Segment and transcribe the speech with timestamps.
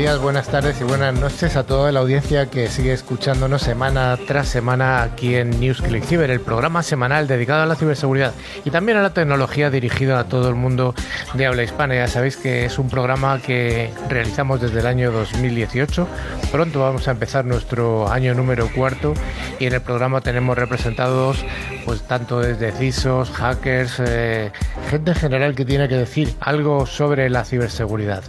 [0.00, 4.48] Días, buenas tardes y buenas noches a toda la audiencia que sigue escuchándonos semana tras
[4.48, 8.32] semana aquí en News Click Cyber, el programa semanal dedicado a la ciberseguridad
[8.64, 10.94] y también a la tecnología dirigido a todo el mundo
[11.34, 11.96] de habla hispana.
[11.96, 16.08] Ya sabéis que es un programa que realizamos desde el año 2018.
[16.50, 19.12] Pronto vamos a empezar nuestro año número cuarto
[19.58, 21.44] y en el programa tenemos representados
[21.84, 24.50] pues tanto desde CISOs, hackers, eh,
[24.88, 28.24] gente en general que tiene que decir algo sobre la ciberseguridad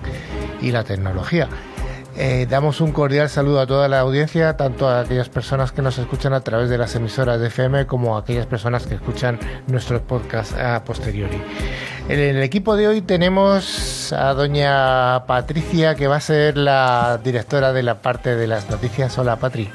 [0.61, 1.47] y la tecnología.
[2.17, 5.97] Eh, damos un cordial saludo a toda la audiencia, tanto a aquellas personas que nos
[5.97, 10.01] escuchan a través de las emisoras de FM como a aquellas personas que escuchan nuestros
[10.01, 11.41] podcasts a posteriori.
[12.09, 17.71] En el equipo de hoy tenemos a doña Patricia, que va a ser la directora
[17.71, 19.17] de la parte de las noticias.
[19.17, 19.69] Hola, Patri.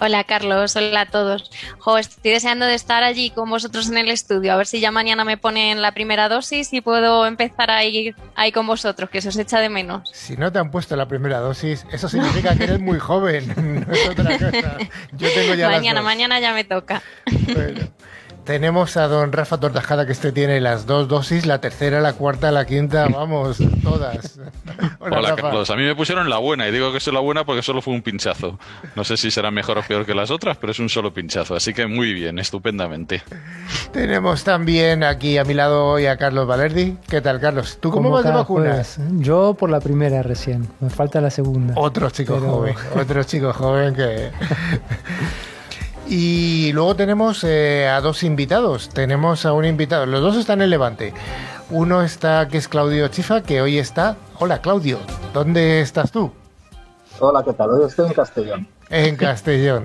[0.00, 1.50] Hola Carlos, hola a todos.
[1.78, 4.92] Jo, estoy deseando de estar allí con vosotros en el estudio, a ver si ya
[4.92, 9.20] mañana me ponen la primera dosis y puedo empezar a ir ahí con vosotros, que
[9.20, 10.08] se os echa de menos.
[10.12, 13.48] Si no te han puesto la primera dosis, eso significa que eres muy joven,
[13.88, 14.78] no es otra cosa.
[15.12, 17.02] Yo tengo ya Mañana, mañana ya me toca.
[17.52, 17.80] Bueno.
[18.48, 22.50] Tenemos a don Rafa Tortajada, que este tiene las dos dosis, la tercera, la cuarta,
[22.50, 24.40] la quinta, vamos, todas.
[25.00, 25.68] Hola, Carlos.
[25.68, 27.92] A mí me pusieron la buena y digo que es la buena porque solo fue
[27.92, 28.58] un pinchazo.
[28.96, 31.56] No sé si será mejor o peor que las otras, pero es un solo pinchazo.
[31.56, 33.22] Así que muy bien, estupendamente.
[33.92, 36.96] Tenemos también aquí a mi lado hoy a Carlos Valerdi.
[37.06, 37.76] ¿Qué tal, Carlos?
[37.82, 38.98] ¿Tú cómo vas de vacunas?
[39.18, 40.66] Yo por la primera recién.
[40.80, 41.74] Me falta la segunda.
[41.76, 42.74] Otro chico joven.
[42.98, 44.30] Otro chico joven que.
[46.10, 48.88] Y luego tenemos eh, a dos invitados.
[48.88, 50.06] Tenemos a un invitado.
[50.06, 51.12] Los dos están en Levante.
[51.68, 54.16] Uno está, que es Claudio Chifa, que hoy está.
[54.38, 54.98] Hola, Claudio.
[55.34, 56.32] ¿Dónde estás tú?
[57.20, 57.70] Hola, ¿qué tal?
[57.70, 58.68] Hoy estoy en Castellón.
[58.88, 59.84] En Castellón.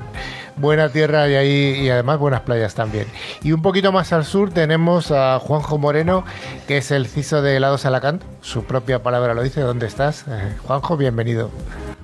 [0.55, 3.07] Buena tierra y ahí y además buenas playas también.
[3.41, 6.23] Y un poquito más al sur tenemos a Juanjo Moreno,
[6.67, 8.23] que es el CISO de Helados Alacant.
[8.39, 9.59] Su propia palabra lo dice.
[9.59, 10.23] ¿Dónde estás?
[10.29, 11.49] Eh, Juanjo, bienvenido.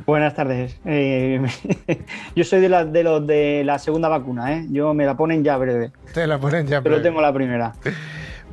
[0.10, 0.76] Buenas tardes.
[0.86, 1.40] Eh,
[2.36, 4.66] yo soy de, la, de los de la segunda vacuna, ¿eh?
[4.72, 5.92] Yo me la ponen ya breve.
[6.16, 6.96] Te la ponen ya breve.
[6.96, 7.74] Pero tengo la primera.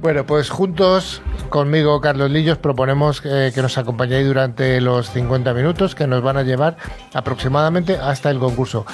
[0.02, 6.06] Bueno, pues juntos conmigo, Carlos Lillos, proponemos que nos acompañéis durante los 50 minutos que
[6.06, 6.76] nos van a llevar
[7.14, 8.84] aproximadamente hasta el concurso.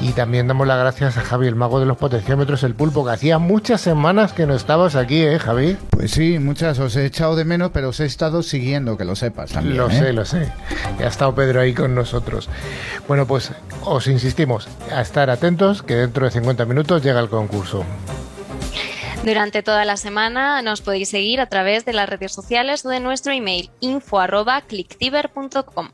[0.00, 3.12] Y también damos las gracias a Javi, el mago de los potenciómetros, el pulpo, que
[3.12, 5.76] hacía muchas semanas que no estabas aquí, ¿eh, Javi?
[5.90, 6.78] Pues sí, muchas.
[6.78, 9.78] Os he echado de menos, pero os he estado siguiendo, que lo sepas también.
[9.78, 9.98] Lo ¿eh?
[9.98, 10.52] sé, lo sé.
[10.98, 12.48] Ya ha estado Pedro ahí con nosotros.
[13.08, 13.52] Bueno, pues
[13.84, 17.84] os insistimos a estar atentos, que dentro de 50 minutos llega el concurso.
[19.24, 23.00] Durante toda la semana nos podéis seguir a través de las redes sociales o de
[23.00, 25.88] nuestro email info@clickciber.com.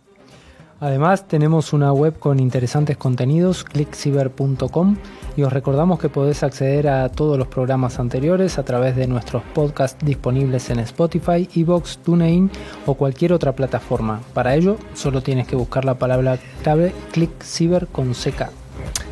[0.83, 4.97] Además, tenemos una web con interesantes contenidos, clickciber.com,
[5.37, 9.45] y os recordamos que podés acceder a todos los programas anteriores a través de nuestros
[9.55, 12.51] podcasts disponibles en Spotify, Evox, TuneIn
[12.85, 14.23] o cualquier otra plataforma.
[14.35, 18.51] Para ello, solo tienes que buscar la palabra clave ClickCiber con CK.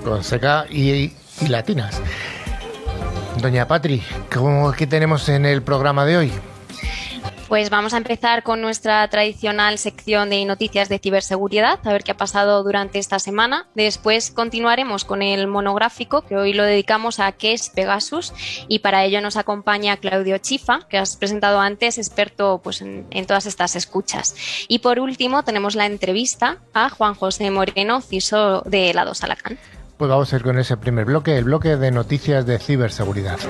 [0.03, 1.13] Con CK y,
[1.49, 2.03] latinas.
[3.41, 4.03] Doña Patri,
[4.77, 6.33] ¿qué tenemos en el programa de hoy?
[7.51, 12.13] Pues vamos a empezar con nuestra tradicional sección de noticias de ciberseguridad, a ver qué
[12.13, 13.67] ha pasado durante esta semana.
[13.75, 18.33] Después continuaremos con el monográfico, que hoy lo dedicamos a qué es Pegasus,
[18.69, 23.47] y para ello nos acompaña Claudio Chifa, que has presentado antes, experto pues, en, todas
[23.47, 24.37] estas escuchas.
[24.69, 29.59] Y por último tenemos la entrevista a Juan José Moreno, CISO de Lado Salacán.
[29.97, 33.41] Pues vamos a ir con ese primer bloque, el bloque de noticias de ciberseguridad.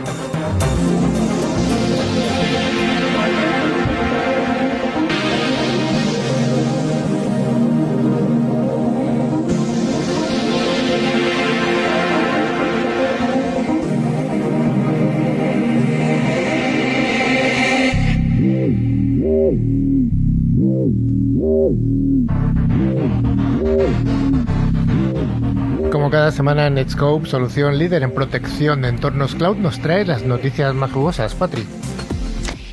[25.90, 30.74] Como cada semana, Netscope, solución líder en protección de entornos cloud, nos trae las noticias
[30.74, 31.34] más jugosas.
[31.34, 31.66] Patri.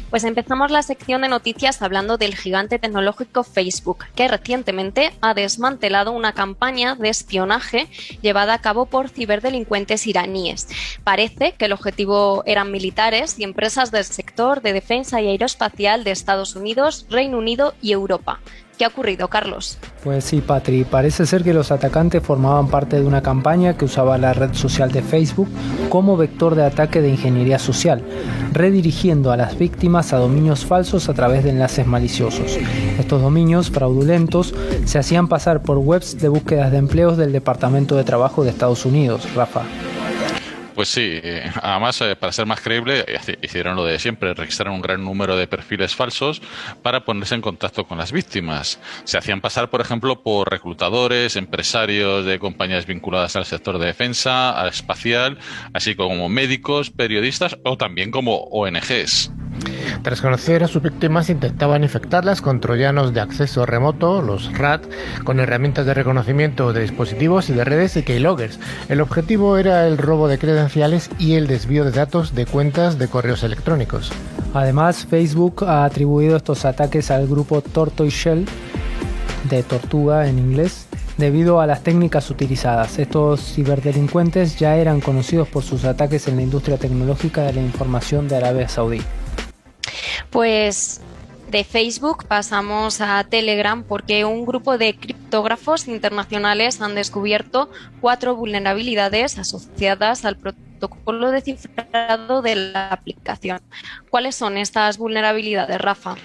[0.09, 6.13] Pues empezamos la sección de noticias hablando del gigante tecnológico Facebook, que recientemente ha desmantelado
[6.13, 7.87] una campaña de espionaje
[8.21, 10.69] llevada a cabo por ciberdelincuentes iraníes.
[11.03, 16.11] Parece que el objetivo eran militares y empresas del sector de defensa y aeroespacial de
[16.11, 18.39] Estados Unidos, Reino Unido y Europa.
[18.77, 19.79] ¿Qué ha ocurrido, Carlos?
[20.03, 24.19] Pues sí, Patri, parece ser que los atacantes formaban parte de una campaña que usaba
[24.19, 25.49] la red social de Facebook
[25.89, 28.03] como vector de ataque de ingeniería social,
[28.53, 32.55] redirigiendo a las víctimas a dominios falsos a través de enlaces maliciosos.
[32.99, 34.53] Estos dominios fraudulentos
[34.85, 38.85] se hacían pasar por webs de búsquedas de empleos del Departamento de Trabajo de Estados
[38.85, 39.63] Unidos, Rafa.
[40.77, 43.03] Pues sí, eh, además, eh, para ser más creíble,
[43.41, 46.39] hicieron lo de siempre, registraron un gran número de perfiles falsos
[46.83, 48.79] para ponerse en contacto con las víctimas.
[49.03, 54.51] Se hacían pasar, por ejemplo, por reclutadores, empresarios de compañías vinculadas al sector de defensa,
[54.51, 55.39] al espacial,
[55.73, 59.31] así como médicos, periodistas o también como ONGs.
[60.01, 64.83] Tras conocer a sus víctimas, intentaban infectarlas con troyanos de acceso remoto, los RAT,
[65.23, 68.59] con herramientas de reconocimiento de dispositivos y de redes y keyloggers.
[68.89, 73.07] El objetivo era el robo de credenciales y el desvío de datos de cuentas de
[73.07, 74.11] correos electrónicos.
[74.53, 78.45] Además, Facebook ha atribuido estos ataques al grupo Tortoise Shell,
[79.49, 80.87] de tortuga en inglés,
[81.17, 82.99] debido a las técnicas utilizadas.
[82.99, 88.27] Estos ciberdelincuentes ya eran conocidos por sus ataques en la industria tecnológica de la información
[88.27, 89.01] de Arabia Saudí.
[90.29, 91.01] Pues
[91.49, 97.69] de Facebook pasamos a Telegram porque un grupo de criptógrafos internacionales han descubierto
[98.01, 103.61] cuatro vulnerabilidades asociadas al protocolo de cifrado de la aplicación.
[104.09, 106.15] ¿Cuáles son estas vulnerabilidades, Rafa?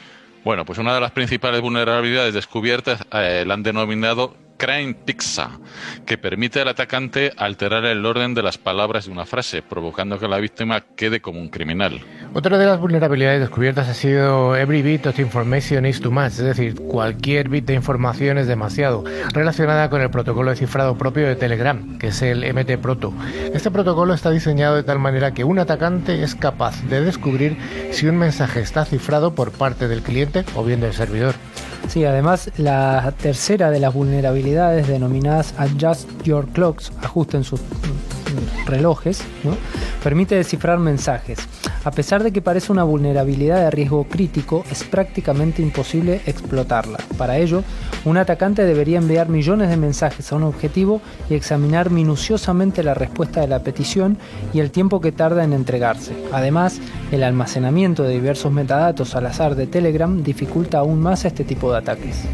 [0.44, 5.58] Bueno, pues una de las principales vulnerabilidades descubiertas eh, la han denominado Crime Pizza,
[6.06, 10.28] que permite al atacante alterar el orden de las palabras de una frase, provocando que
[10.28, 12.00] la víctima quede como un criminal.
[12.32, 16.44] Otra de las vulnerabilidades descubiertas ha sido Every bit of information is too much, es
[16.44, 21.34] decir, cualquier bit de información es demasiado, relacionada con el protocolo de cifrado propio de
[21.34, 23.12] Telegram, que es el MT-Proto.
[23.52, 27.56] Este protocolo está diseñado de tal manera que un atacante es capaz de descubrir
[27.90, 31.34] si un mensaje está cifrado por parte del cliente o bien del servidor.
[31.88, 37.60] Sí, además la tercera de las vulnerabilidades denominadas Adjust Your Clocks, ajusten sus
[38.66, 39.22] relojes,
[40.02, 41.38] permite descifrar mensajes.
[41.84, 46.98] A pesar de que parece una vulnerabilidad de riesgo crítico, es prácticamente imposible explotarla.
[47.18, 47.64] Para ello,
[48.04, 53.40] un atacante debería enviar millones de mensajes a un objetivo y examinar minuciosamente la respuesta
[53.40, 54.16] de la petición
[54.52, 56.14] y el tiempo que tarda en entregarse.
[56.30, 56.80] Además,
[57.10, 61.78] el almacenamiento de diversos metadatos al azar de Telegram dificulta aún más este tipo de
[61.78, 62.24] ataques.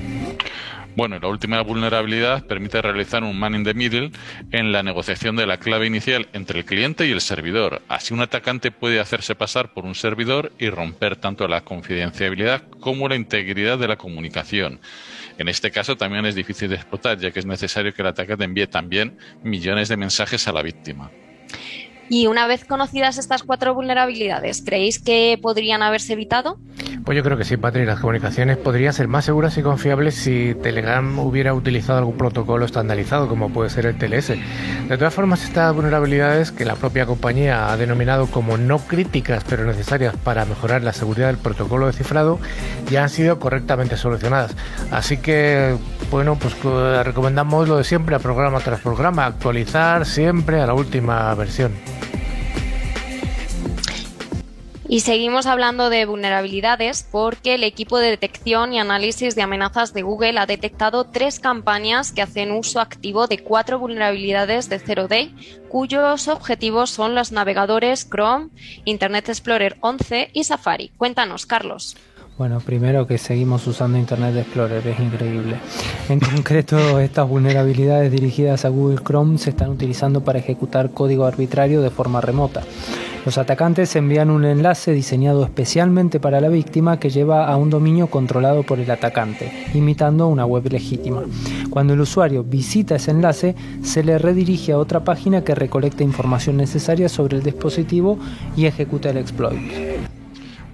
[0.98, 4.10] Bueno, la última vulnerabilidad permite realizar un man in the middle
[4.50, 7.82] en la negociación de la clave inicial entre el cliente y el servidor.
[7.86, 13.08] Así un atacante puede hacerse pasar por un servidor y romper tanto la confidencialidad como
[13.08, 14.80] la integridad de la comunicación.
[15.38, 18.42] En este caso también es difícil de explotar, ya que es necesario que el atacante
[18.42, 21.12] envíe también millones de mensajes a la víctima.
[22.10, 26.58] Y una vez conocidas estas cuatro vulnerabilidades, ¿creéis que podrían haberse evitado?
[27.08, 27.86] Pues yo creo que sí, Patri.
[27.86, 33.28] Las comunicaciones podrían ser más seguras y confiables si Telegram hubiera utilizado algún protocolo estandarizado,
[33.28, 34.34] como puede ser el TLS.
[34.88, 39.64] De todas formas, estas vulnerabilidades, que la propia compañía ha denominado como no críticas, pero
[39.64, 42.40] necesarias para mejorar la seguridad del protocolo de cifrado,
[42.90, 44.54] ya han sido correctamente solucionadas.
[44.90, 45.78] Así que,
[46.10, 46.62] bueno, pues
[47.06, 51.72] recomendamos lo de siempre, a programa tras programa, actualizar siempre a la última versión.
[54.90, 60.00] Y seguimos hablando de vulnerabilidades porque el equipo de detección y análisis de amenazas de
[60.00, 65.34] Google ha detectado tres campañas que hacen uso activo de cuatro vulnerabilidades de Zero Day,
[65.68, 68.48] cuyos objetivos son los navegadores Chrome,
[68.86, 70.90] Internet Explorer 11 y Safari.
[70.96, 71.94] Cuéntanos, Carlos.
[72.38, 75.56] Bueno, primero que seguimos usando Internet Explorer, es increíble.
[76.08, 81.82] En concreto, estas vulnerabilidades dirigidas a Google Chrome se están utilizando para ejecutar código arbitrario
[81.82, 82.62] de forma remota.
[83.26, 88.06] Los atacantes envían un enlace diseñado especialmente para la víctima que lleva a un dominio
[88.06, 91.24] controlado por el atacante, imitando una web legítima.
[91.70, 96.56] Cuando el usuario visita ese enlace, se le redirige a otra página que recolecta información
[96.56, 98.16] necesaria sobre el dispositivo
[98.56, 99.58] y ejecuta el exploit.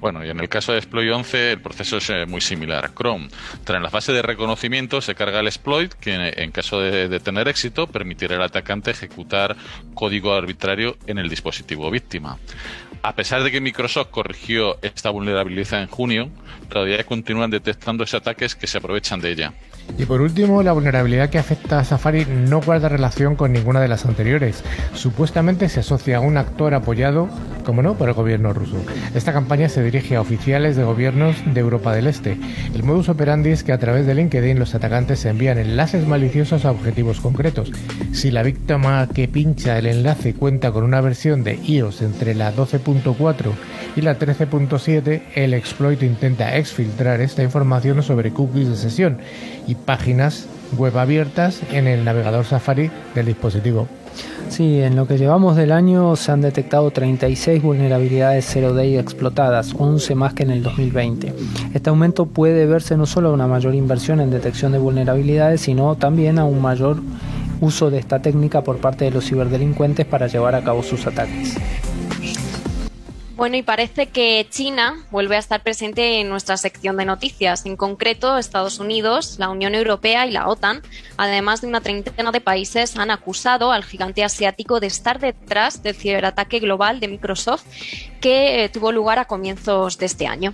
[0.05, 2.93] Bueno, y en el caso de exploit 11 el proceso es eh, muy similar.
[2.93, 3.29] Chrome,
[3.65, 7.87] tras la fase de reconocimiento, se carga el exploit que en caso de, tener éxito
[7.87, 9.57] permitirá al atacante ejecutar
[9.95, 12.37] código arbitrario en el dispositivo víctima.
[13.03, 16.29] A pesar de que Microsoft corrigió esta vulnerabilidad en junio,
[16.69, 19.55] todavía continúan detectándose ataques que se aprovechan de ella.
[19.97, 23.89] Y por último, la vulnerabilidad que afecta a Safari no guarda relación con ninguna de
[23.89, 24.65] las anteriores.
[24.93, 27.29] Supuestamente se asocia a un actor apoyado,
[27.65, 28.77] como no, por el gobierno ruso.
[29.15, 32.37] Esta campaña se dirige a oficiales de gobiernos de Europa del Este.
[32.75, 36.73] El modus operandi es que a través de LinkedIn los atacantes envían enlaces maliciosos a
[36.73, 37.71] objetivos concretos.
[38.13, 42.53] Si la víctima que pincha el enlace cuenta con una versión de iOS entre la
[42.53, 43.53] 12.4
[43.97, 49.19] y la 13.7, el exploit intenta exfiltrar esta información sobre cookies de sesión
[49.67, 53.87] y páginas web abiertas en el navegador Safari del dispositivo.
[54.49, 59.75] Sí, en lo que llevamos del año se han detectado 36 vulnerabilidades 0 day explotadas,
[59.77, 61.35] 11 más que en el 2020.
[61.73, 65.97] Este aumento puede verse no solo a una mayor inversión en detección de vulnerabilidades, sino
[65.97, 66.99] también a un mayor
[67.61, 71.57] uso de esta técnica por parte de los ciberdelincuentes para llevar a cabo sus ataques.
[73.37, 77.77] Bueno, y parece que China vuelve a estar presente en nuestra sección de noticias, en
[77.77, 80.83] concreto Estados Unidos, la Unión Europea y la OTAN,
[81.17, 85.97] además de una treintena de países, han acusado al gigante asiático de estar detrás del
[85.97, 87.65] ciberataque global de Microsoft
[88.21, 90.53] que eh, tuvo lugar a comienzos de este año.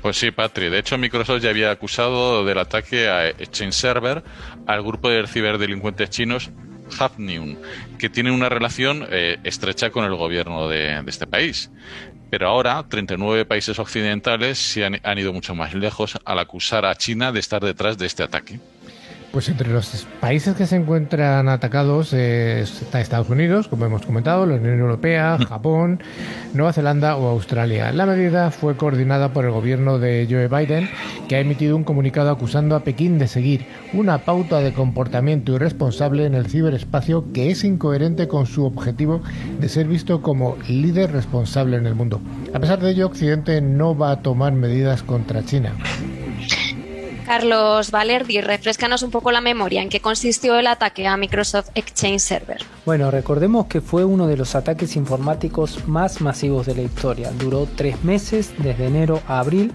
[0.00, 0.70] Pues sí, Patri.
[0.70, 4.24] De hecho, Microsoft ya había acusado del ataque a Exchange Server
[4.66, 6.50] al grupo de ciberdelincuentes chinos
[6.98, 7.56] Hafnium,
[7.98, 11.70] que tiene una relación eh, estrecha con el gobierno de, este país.
[12.30, 17.32] Pero ahora 39 países occidentales se han ido mucho más lejos al acusar a China
[17.32, 18.58] de estar detrás de este ataque.
[19.36, 24.46] Pues entre los países que se encuentran atacados eh, está Estados Unidos, como hemos comentado,
[24.46, 26.00] la Unión Europea, Japón,
[26.54, 27.92] Nueva Zelanda o Australia.
[27.92, 30.88] La medida fue coordinada por el gobierno de Joe Biden,
[31.28, 36.24] que ha emitido un comunicado acusando a Pekín de seguir una pauta de comportamiento irresponsable
[36.24, 39.20] en el ciberespacio que es incoherente con su objetivo
[39.60, 42.22] de ser visto como líder responsable en el mundo.
[42.54, 45.74] A pesar de ello, Occidente no va a tomar medidas contra China.
[47.26, 49.82] Carlos Valerdi, refrescanos un poco la memoria.
[49.82, 52.58] ¿En qué consistió el ataque a Microsoft Exchange Server?
[52.84, 57.32] Bueno, recordemos que fue uno de los ataques informáticos más masivos de la historia.
[57.32, 59.72] Duró tres meses, desde enero a abril,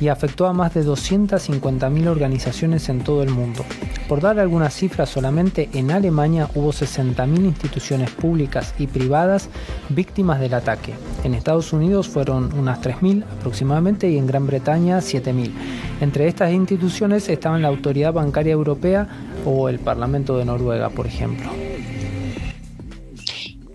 [0.00, 3.64] y afectó a más de 250.000 organizaciones en todo el mundo.
[4.08, 9.48] Por dar algunas cifras solamente, en Alemania hubo 60.000 instituciones públicas y privadas
[9.88, 10.94] víctimas del ataque.
[11.24, 15.50] En Estados Unidos fueron unas 3.000 aproximadamente y en Gran Bretaña 7.000.
[16.02, 19.06] Entre estas instituciones estaban la Autoridad Bancaria Europea
[19.44, 21.48] o el Parlamento de Noruega, por ejemplo.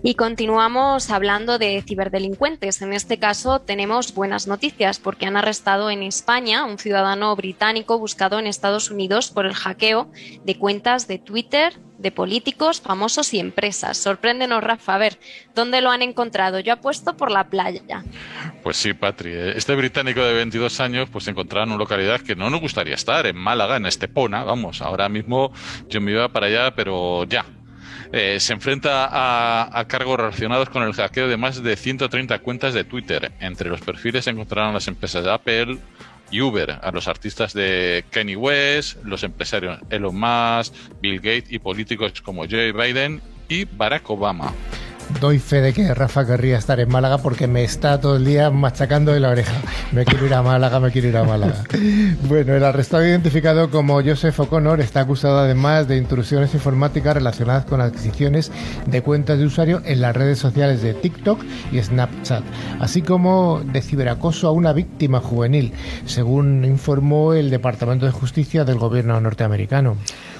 [0.02, 2.82] Y continuamos hablando de ciberdelincuentes.
[2.82, 7.98] En este caso tenemos buenas noticias porque han arrestado en España a un ciudadano británico
[7.98, 10.10] buscado en Estados Unidos por el hackeo
[10.44, 13.98] de cuentas de Twitter de políticos, famosos y empresas.
[13.98, 15.18] Sorpréndenos, Rafa, a ver,
[15.54, 16.60] ¿dónde lo han encontrado?
[16.60, 18.04] Yo apuesto por la playa.
[18.62, 19.32] Pues sí, Patri.
[19.32, 23.26] Este británico de 22 años pues encontrado en una localidad que no nos gustaría estar,
[23.26, 24.44] en Málaga, en Estepona.
[24.44, 25.52] Vamos, ahora mismo
[25.88, 27.44] yo me iba para allá, pero ya,
[28.12, 32.84] eh, se enfrenta a, cargos relacionados con el hackeo de más de 130 cuentas de
[32.84, 33.32] Twitter.
[33.40, 35.78] Entre los perfiles se encontraron las empresas de Apple
[36.30, 41.58] y Uber, a los artistas de Kanye West, los empresarios Elon Musk, Bill Gates y
[41.58, 44.52] políticos como Joe Biden y Barack Obama
[45.20, 48.50] doy fe de que Rafa querría estar en Málaga porque me está todo el día
[48.50, 49.54] machacando de la oreja.
[49.92, 51.64] Me quiero ir a Málaga, me quiero ir a Málaga.
[52.28, 57.80] Bueno, el arrestado identificado como Joseph O'Connor está acusado además de intrusiones informáticas relacionadas con
[57.80, 58.50] adquisiciones
[58.86, 62.42] de cuentas de usuario en las redes sociales de TikTok y Snapchat,
[62.80, 65.72] así como de ciberacoso a una víctima juvenil,
[66.06, 69.96] según informó el Departamento de Justicia del gobierno norteamericano.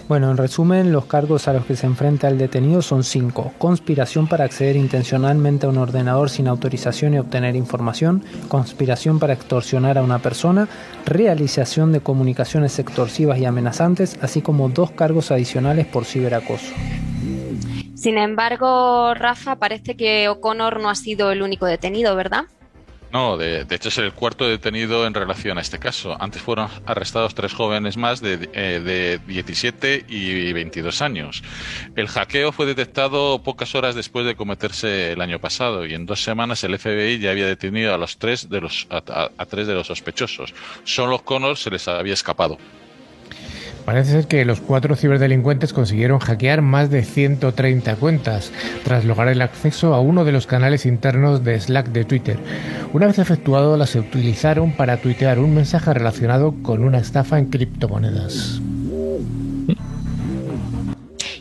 [0.09, 3.53] Bueno, en resumen, los cargos a los que se enfrenta el detenido son cinco.
[3.59, 9.99] Conspiración para acceder intencionalmente a un ordenador sin autorización y obtener información, conspiración para extorsionar
[9.99, 10.67] a una persona,
[11.05, 16.73] realización de comunicaciones extorsivas y amenazantes, así como dos cargos adicionales por ciberacoso.
[17.95, 22.45] Sin embargo, Rafa, parece que O'Connor no ha sido el único detenido, ¿verdad?
[23.11, 26.17] No, de, hecho es el cuarto detenido en relación a este caso.
[26.21, 31.43] Antes fueron arrestados tres jóvenes más de, de 17 y 22 años.
[31.97, 36.23] El hackeo fue detectado pocas horas después de cometerse el año pasado y en dos
[36.23, 39.87] semanas el FBI ya había detenido a los tres de los a, tres de los
[39.87, 40.53] sospechosos.
[40.85, 42.59] Solo Connor se les había escapado.
[43.89, 48.53] Parece ser que los cuatro ciberdelincuentes consiguieron hackear más de 130 cuentas,
[48.85, 52.39] tras lograr el acceso a uno de los canales internos de Slack de Twitter.
[52.93, 58.61] Una vez efectuado, las utilizaron para tuitear un mensaje relacionado con una estafa en criptomonedas.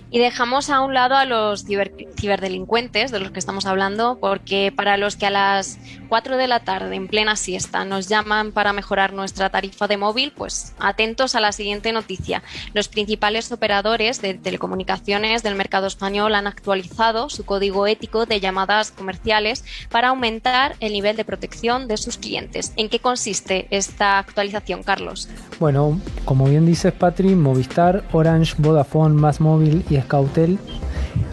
[0.09, 1.65] Y dejamos a un lado a los
[2.17, 6.61] ciberdelincuentes de los que estamos hablando, porque para los que a las 4 de la
[6.61, 11.39] tarde, en plena siesta, nos llaman para mejorar nuestra tarifa de móvil, pues atentos a
[11.39, 12.43] la siguiente noticia.
[12.73, 18.91] Los principales operadores de telecomunicaciones del mercado español han actualizado su código ético de llamadas
[18.91, 22.73] comerciales para aumentar el nivel de protección de sus clientes.
[22.75, 25.29] ¿En qué consiste esta actualización, Carlos?
[25.59, 30.59] Bueno, como bien dices, Patri, Movistar, Orange, Vodafone, Más Móvil y Scoutel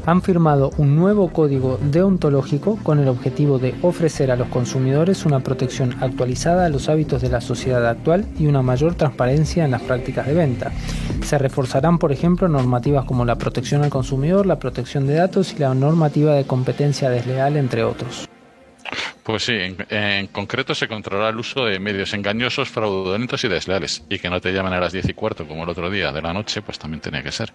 [0.06, 5.40] han firmado un nuevo código deontológico con el objetivo de ofrecer a los consumidores una
[5.40, 9.82] protección actualizada a los hábitos de la sociedad actual y una mayor transparencia en las
[9.82, 10.72] prácticas de venta.
[11.22, 15.58] Se reforzarán, por ejemplo, normativas como la protección al consumidor, la protección de datos y
[15.58, 18.28] la normativa de competencia desleal, entre otros.
[19.24, 19.56] Pues sí,
[19.88, 24.04] en, concreto se controlará el uso de medios engañosos, fraudulentos y desleales.
[24.10, 26.20] Y que no te llamen a las diez y cuarto como el otro día de
[26.20, 27.54] la noche, pues también tenía que ser.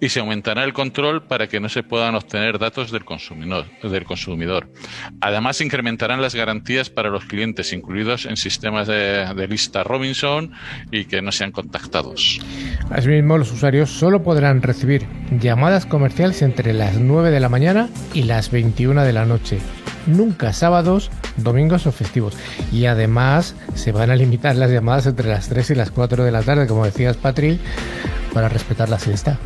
[0.00, 3.66] Y se aumentará el control para que no se puedan obtener datos del consumidor.
[3.84, 4.68] Del consumidor.
[5.20, 10.52] Además, incrementarán las garantías para los clientes incluidos en sistemas de, de lista Robinson
[10.90, 12.40] y que no sean contactados.
[12.90, 15.06] Asimismo, los usuarios solo podrán recibir
[15.38, 19.60] llamadas comerciales entre las 9 de la mañana y las 21 de la noche
[20.06, 22.34] nunca sábados, domingos o festivos.
[22.72, 26.30] Y además se van a limitar las llamadas entre las 3 y las 4 de
[26.30, 27.58] la tarde, como decías, Patri,
[28.32, 29.38] para respetar la siesta.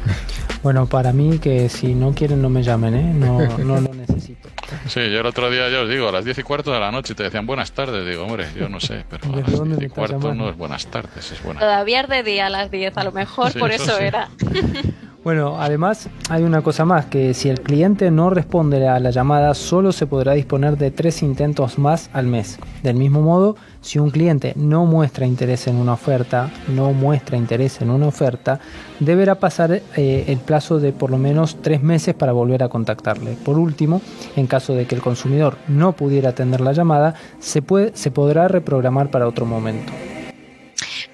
[0.62, 3.14] Bueno, para mí que si no quieren no me llamen, ¿eh?
[3.14, 4.48] No, no lo necesito.
[4.86, 6.92] Sí, yo el otro día ya os digo, a las 10 y cuarto de la
[6.92, 8.06] noche te decían buenas tardes.
[8.06, 11.32] Digo, hombre, yo no sé, pero a las 10 y cuarto no es buenas tardes,
[11.32, 14.28] es buenas Todavía es de día a las 10, a lo mejor por eso, era.
[15.22, 19.52] Bueno, además hay una cosa más, que si el cliente no responde a la llamada,
[19.52, 22.58] solo se podrá disponer de tres intentos más al mes.
[22.82, 27.82] Del mismo modo, si un cliente no muestra interés en una oferta, no muestra interés
[27.82, 28.60] en una oferta,
[28.98, 33.36] deberá pasar eh, el plazo de por lo menos tres meses para volver a contactarle.
[33.44, 34.00] Por último,
[34.36, 38.48] en caso de que el consumidor no pudiera atender la llamada, se, puede, se podrá
[38.48, 39.92] reprogramar para otro momento.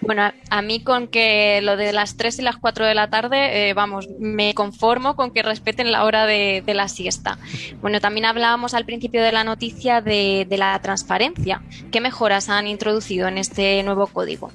[0.06, 3.68] Bueno, a mí con que lo de las 3 y las 4 de la tarde,
[3.68, 7.38] eh, vamos, me conformo con que respeten la hora de, la siesta.
[7.80, 11.62] Bueno, también hablábamos al principio de la noticia de, de la transparencia.
[11.90, 14.52] ¿Qué mejoras han introducido en este nuevo código?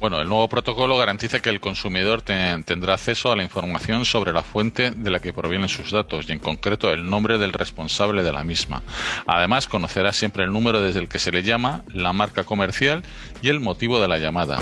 [0.00, 4.42] Bueno, el nuevo protocolo garantiza que el consumidor tendrá acceso a la información sobre la
[4.42, 8.32] fuente de la que provienen sus datos y en concreto el nombre del responsable de
[8.32, 8.82] la misma.
[9.26, 13.02] Además, conocerá siempre el número desde el que se le llama, la marca comercial
[13.42, 14.60] y el motivo de la llamada.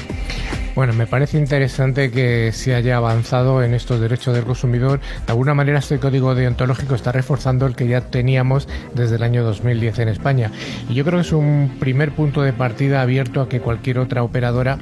[0.78, 5.00] Bueno, me parece interesante que se haya avanzado en estos derechos del consumidor.
[5.26, 9.42] De alguna manera este código deontológico está reforzando el que ya teníamos desde el año
[9.42, 10.52] 2010 en España.
[10.88, 14.22] Y yo creo que es un primer punto de partida abierto a que cualquier otra
[14.22, 14.78] operadora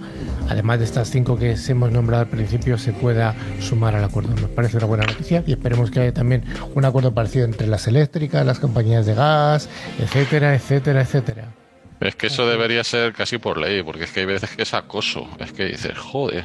[0.51, 4.35] además de estas cinco que hemos nombrado al principio, se pueda sumar al acuerdo.
[4.39, 7.89] Nos parece una buena noticia y esperemos que haya también un acuerdo parecido entre las
[7.89, 11.56] eléctricas, las compañías de gas, etcétera, etcétera, etcétera.
[12.01, 14.75] Es que eso debería ser casi por ley, porque es que hay veces que es
[14.75, 15.29] acoso.
[15.39, 16.45] Es que dices, joder,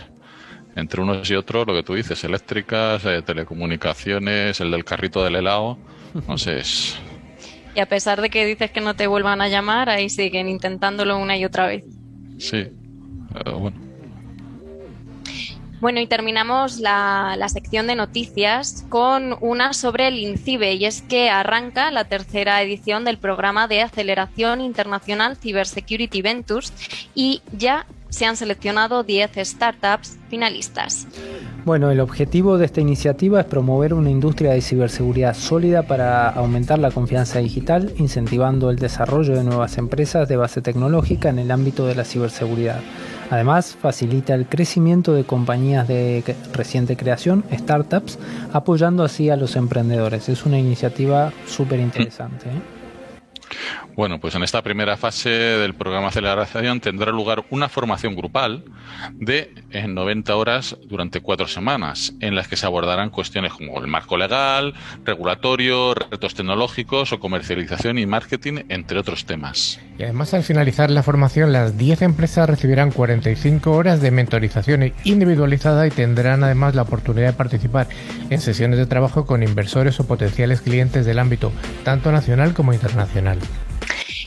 [0.76, 5.36] entre unos y otros, lo que tú dices, eléctricas, eh, telecomunicaciones, el del carrito del
[5.36, 5.78] helado,
[6.28, 6.98] no sé, es...
[7.76, 11.18] Y a pesar de que dices que no te vuelvan a llamar, ahí siguen intentándolo
[11.18, 11.86] una y otra vez.
[12.38, 12.68] Sí,
[13.46, 13.91] bueno.
[15.82, 21.32] Bueno, y terminamos la, sección de noticias con una sobre el INCIBE, y es que
[21.32, 26.72] arranca la tercera edición del programa de aceleración internacional Cybersecurity Ventures
[27.16, 31.08] y ya se han seleccionado 10 startups finalistas.
[31.64, 36.80] Bueno, el objetivo de esta iniciativa es promover una industria de ciberseguridad sólida para aumentar
[36.80, 41.86] la confianza digital, incentivando el desarrollo de nuevas empresas de base tecnológica en el ámbito
[41.88, 42.82] de la ciberseguridad.
[43.30, 48.20] Además, facilita el crecimiento de compañías de reciente creación, startups,
[48.52, 50.28] apoyando así a los emprendedores.
[50.28, 52.50] Es una iniciativa súper interesante.
[52.50, 52.81] ¿eh?
[53.96, 58.64] Bueno, pues en esta primera fase del programa de aceleración tendrá lugar una formación grupal
[59.14, 59.54] de
[59.88, 64.74] 90 horas durante cuatro semanas, en las que se abordarán cuestiones como el marco legal,
[65.04, 69.80] regulatorio, retos tecnológicos o comercialización y marketing, entre otros temas.
[69.98, 75.86] Y además, al finalizar la formación, las 10 empresas recibirán 45 horas de mentorización individualizada
[75.86, 77.88] y tendrán además la oportunidad de participar
[78.30, 81.52] en sesiones de trabajo con inversores o potenciales clientes del ámbito
[81.84, 83.40] tanto nacional como internacional.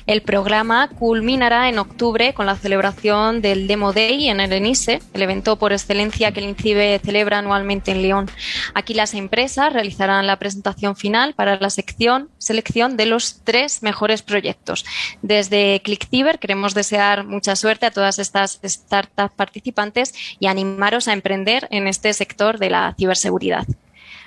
[0.07, 5.23] El programa culminará en octubre con la celebración del Demo Day en el ENISE, el
[5.23, 8.31] evento por excelencia que el INCIBE celebra anualmente en León.
[8.75, 14.21] Aquí las empresas realizarán la presentación final para la sección, selección de los tres mejores
[14.21, 14.85] proyectos.
[15.23, 21.67] Desde ClickCiber queremos desear mucha suerte a todas estas startups participantes y animaros a emprender
[21.71, 23.67] en este sector de la ciberseguridad.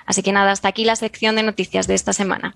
[0.07, 2.55] Así que nada, hasta aquí la sección de noticias de esta semana.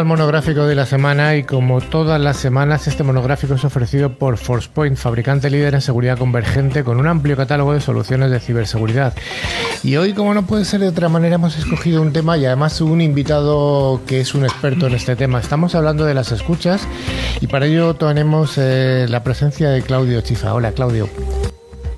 [0.00, 4.38] Al monográfico de la semana y como todas las semanas este monográfico es ofrecido por
[4.38, 9.12] ForcePoint, fabricante líder en seguridad convergente con un amplio catálogo de soluciones de ciberseguridad.
[9.82, 12.80] Y hoy como no puede ser de otra manera hemos escogido un tema y además
[12.80, 15.38] un invitado que es un experto en este tema.
[15.38, 16.88] Estamos hablando de las escuchas
[17.42, 20.54] y para ello tenemos eh, la presencia de Claudio Chifa.
[20.54, 21.10] Hola Claudio.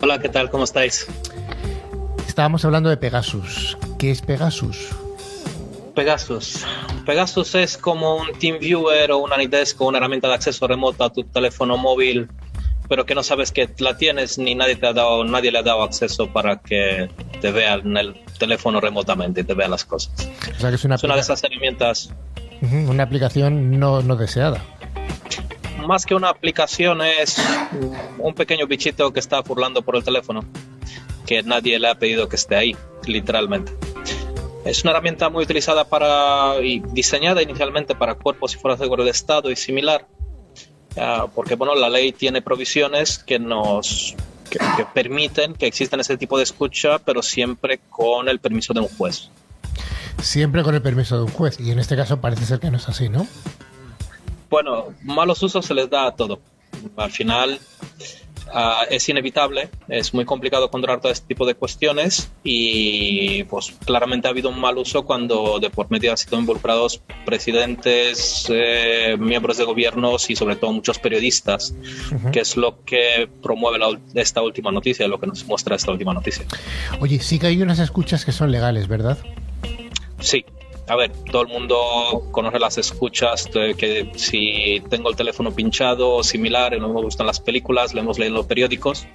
[0.01, 0.51] Hola, ¿qué tal?
[0.51, 1.07] ¿Cómo estáis?
[2.27, 3.79] Estábamos hablando de Pegasus.
[3.97, 4.88] ¿Qué es Pegasus?
[5.95, 6.65] Pegasus.
[7.05, 11.12] Pegasus es como un TeamViewer o un Anydesk o una herramienta de acceso remoto a
[11.12, 12.29] tu teléfono móvil,
[12.88, 15.62] pero que no sabes que la tienes ni nadie te ha dado, nadie le ha
[15.62, 17.09] dado acceso para que
[17.41, 20.12] te vea en el teléfono remotamente y te vea las cosas.
[20.57, 22.11] O sea que es una, es una de esas herramientas.
[22.61, 24.62] Una aplicación no, no deseada
[25.87, 27.37] más que una aplicación es
[28.19, 30.45] un pequeño bichito que está burlando por el teléfono,
[31.27, 33.73] que nadie le ha pedido que esté ahí, literalmente.
[34.64, 39.07] Es una herramienta muy utilizada para y diseñada inicialmente para cuerpos y fuerzas de seguridad
[39.07, 40.07] de Estado y similar,
[41.35, 44.14] porque bueno, la ley tiene provisiones que nos
[44.48, 44.59] que,
[44.94, 49.31] permiten que existan ese tipo de escucha, pero siempre con el permiso de un juez.
[50.20, 52.77] Siempre con el permiso de un juez, y en este caso parece ser que no
[52.77, 53.27] es así, ¿no?
[54.48, 56.40] Bueno, malos usos se les da a todo.
[56.96, 57.59] Al final,
[58.52, 64.28] Ah, es inevitable, es muy complicado controlar todo este tipo de cuestiones y pues claramente
[64.28, 69.57] ha habido un mal uso cuando de por medio han sido involucrados presidentes, eh, miembros
[69.57, 71.74] de gobiernos y sobre todo muchos periodistas,
[72.33, 73.78] que es lo que promueve
[74.14, 76.44] esta última noticia, lo que nos muestra esta última noticia.
[77.00, 79.18] Oye, sí que hay unas escuchas que son legales, ¿verdad?
[80.20, 80.44] Sí,
[80.88, 86.23] a ver, todo el mundo conoce las escuchas, que si tengo el teléfono pinchado o
[86.23, 89.07] similar, no me gustan las películas, lo hemos leído en los periódicos,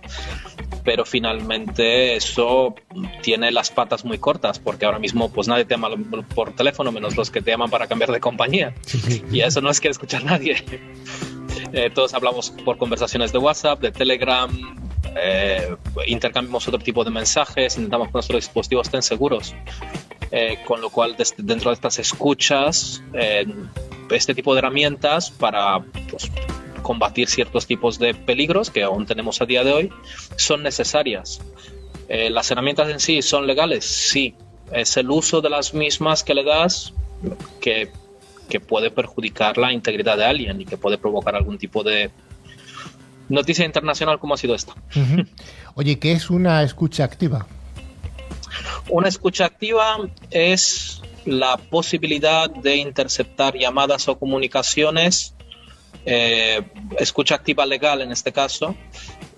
[0.83, 2.73] pero finalmente eso
[3.21, 5.89] tiene las patas muy cortas, porque ahora mismo pues nadie te llama
[6.33, 8.73] por teléfono, menos los que te llaman para cambiar de compañía,
[9.31, 10.63] y eso no es que escuchar nadie.
[11.73, 14.49] Eh, todos hablamos por conversaciones de WhatsApp, de Telegram,
[15.15, 15.75] eh,
[16.07, 19.53] intercambiamos otro tipo de mensajes, intentamos que nuestros dispositivos estén seguros.
[20.31, 23.45] Eh, con lo cual dentro de estas escuchas, eh,
[24.11, 26.29] este tipo de herramientas para pues,
[26.81, 29.93] combatir ciertos tipos de peligros que aún tenemos a día de hoy
[30.35, 31.39] son necesarias.
[32.09, 33.85] Eh, ¿Las herramientas en sí son legales?
[33.85, 34.35] Sí.
[34.71, 36.93] Es el uso de las mismas que le das
[37.61, 37.89] que,
[38.49, 42.11] que puede perjudicar la integridad de alguien y que puede provocar algún tipo de
[43.29, 44.73] noticia internacional como ha sido esta.
[45.75, 47.47] Oye, ¿qué es una escucha activa?
[48.89, 49.97] Una escucha activa
[50.31, 55.35] es la posibilidad de interceptar llamadas o comunicaciones,
[56.05, 56.61] eh,
[56.97, 58.75] escucha activa legal en este caso,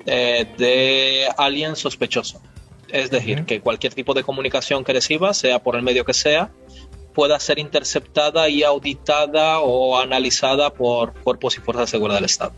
[0.05, 2.41] eh, de alguien sospechoso.
[2.89, 6.51] Es decir, que cualquier tipo de comunicación que reciba, sea por el medio que sea,
[7.13, 12.53] pueda ser interceptada y auditada o analizada por cuerpos y fuerzas de seguridad del Estado.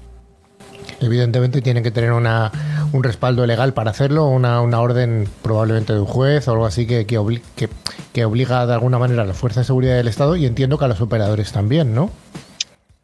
[0.99, 2.51] Evidentemente tienen que tener una,
[2.93, 6.85] un respaldo legal para hacerlo, una, una orden probablemente de un juez o algo así
[6.85, 7.69] que, que,
[8.13, 10.85] que, obliga de alguna manera a la Fuerza de Seguridad del Estado y entiendo que
[10.85, 12.11] a los operadores también, ¿no?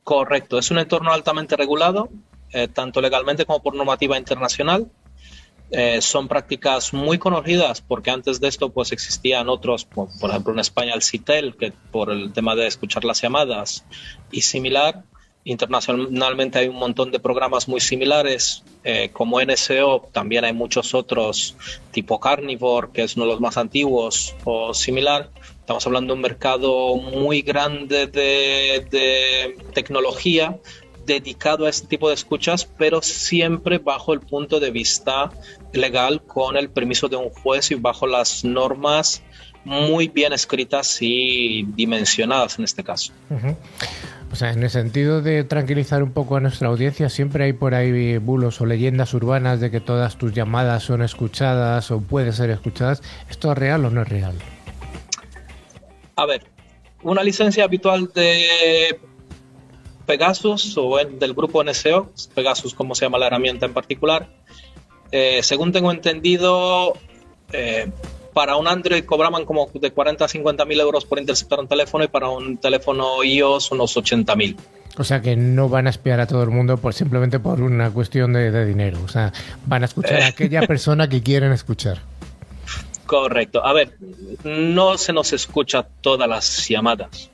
[0.04, 2.10] Correcto, es un entorno altamente regulado,
[2.54, 4.88] eh, tanto legalmente como por normativa internacional.
[5.70, 10.54] Eh, son prácticas muy conocidas porque antes de esto pues existían otros, por, por, ejemplo
[10.54, 13.84] en España el CITEL, que por el tema de escuchar las llamadas
[14.32, 15.04] y similar,
[15.48, 21.56] Internacionalmente hay un montón de programas muy similares, eh, como NSO, también hay muchos otros,
[21.92, 25.30] tipo Carnivore, que es uno de los más antiguos, o similar.
[25.62, 30.58] Estamos hablando de un mercado muy grande de, de tecnología
[31.06, 35.32] dedicado a este tipo de escuchas, pero siempre bajo el punto de vista
[35.72, 39.24] legal, con el permiso de un juez y bajo las normas
[39.64, 43.14] muy bien escritas y dimensionadas en este caso.
[44.32, 47.74] O sea, en el sentido de tranquilizar un poco a nuestra audiencia, siempre hay por
[47.74, 52.50] ahí bulos o leyendas urbanas de que todas tus llamadas son escuchadas o pueden ser
[52.50, 53.02] escuchadas.
[53.30, 54.36] ¿Esto es real o no es real?
[56.18, 56.44] A ver,
[57.04, 59.00] una licencia habitual de
[60.06, 64.28] Pegasus o del grupo NSO, Pegasus como se llama la herramienta en particular,
[65.12, 66.94] eh, según tengo entendido,
[67.54, 67.92] eh,
[68.38, 72.04] para un Android cobraban como de 40 a 50 mil euros por interceptar un teléfono
[72.04, 74.56] y para un teléfono iOS unos 80 mil.
[74.96, 77.90] O sea que no van a espiar a todo el mundo por simplemente por una
[77.90, 79.00] cuestión de, dinero.
[79.04, 79.34] O sea,
[79.66, 81.98] van a escuchar a aquella persona que quieren escuchar.
[83.08, 83.66] Correcto.
[83.66, 83.98] A ver,
[84.44, 87.32] no se nos escucha todas las llamadas.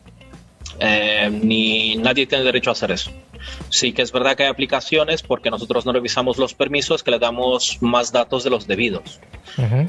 [0.80, 3.12] Eh, ni nadie tiene derecho a hacer eso.
[3.70, 7.20] Sí que es verdad que hay aplicaciones porque nosotros no revisamos los permisos que le
[7.20, 9.20] damos más datos de los debidos.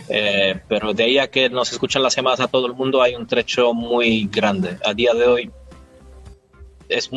[0.08, 3.14] Eh, pero de ahí a que nos escuchan las llamadas a todo el mundo hay
[3.14, 4.78] un trecho muy grande.
[4.84, 5.50] A día de hoy
[6.88, 7.10] es,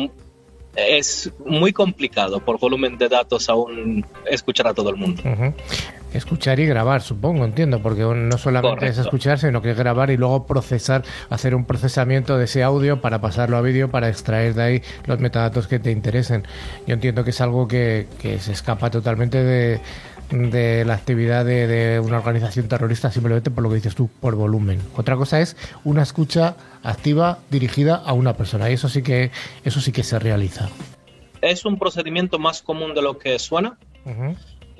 [0.76, 5.22] es muy complicado por volumen de datos aún escuchar a todo el mundo.
[6.12, 10.16] Escuchar y grabar, supongo, entiendo, porque no solamente es escuchar, sino que es grabar y
[10.16, 14.62] luego procesar, hacer un procesamiento de ese audio para pasarlo a vídeo, para extraer de
[14.62, 16.46] ahí los metadatos que te interesen.
[16.86, 18.06] Yo entiendo que es algo que,
[18.40, 19.80] se escapa totalmente de,
[20.30, 24.80] la actividad de, una organización terrorista simplemente por lo que dices tú, por volumen.
[24.96, 29.30] Otra cosa es una escucha activa dirigida a una persona y eso sí que
[29.64, 30.68] eso sí que se realiza.
[31.40, 33.78] Es un procedimiento más común de lo que suena.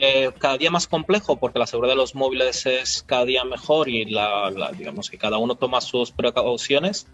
[0.00, 3.88] Eh, cada día más complejo porque la seguridad de los móviles es cada día mejor
[3.88, 7.08] y la, digamos que cada uno toma sus precauciones.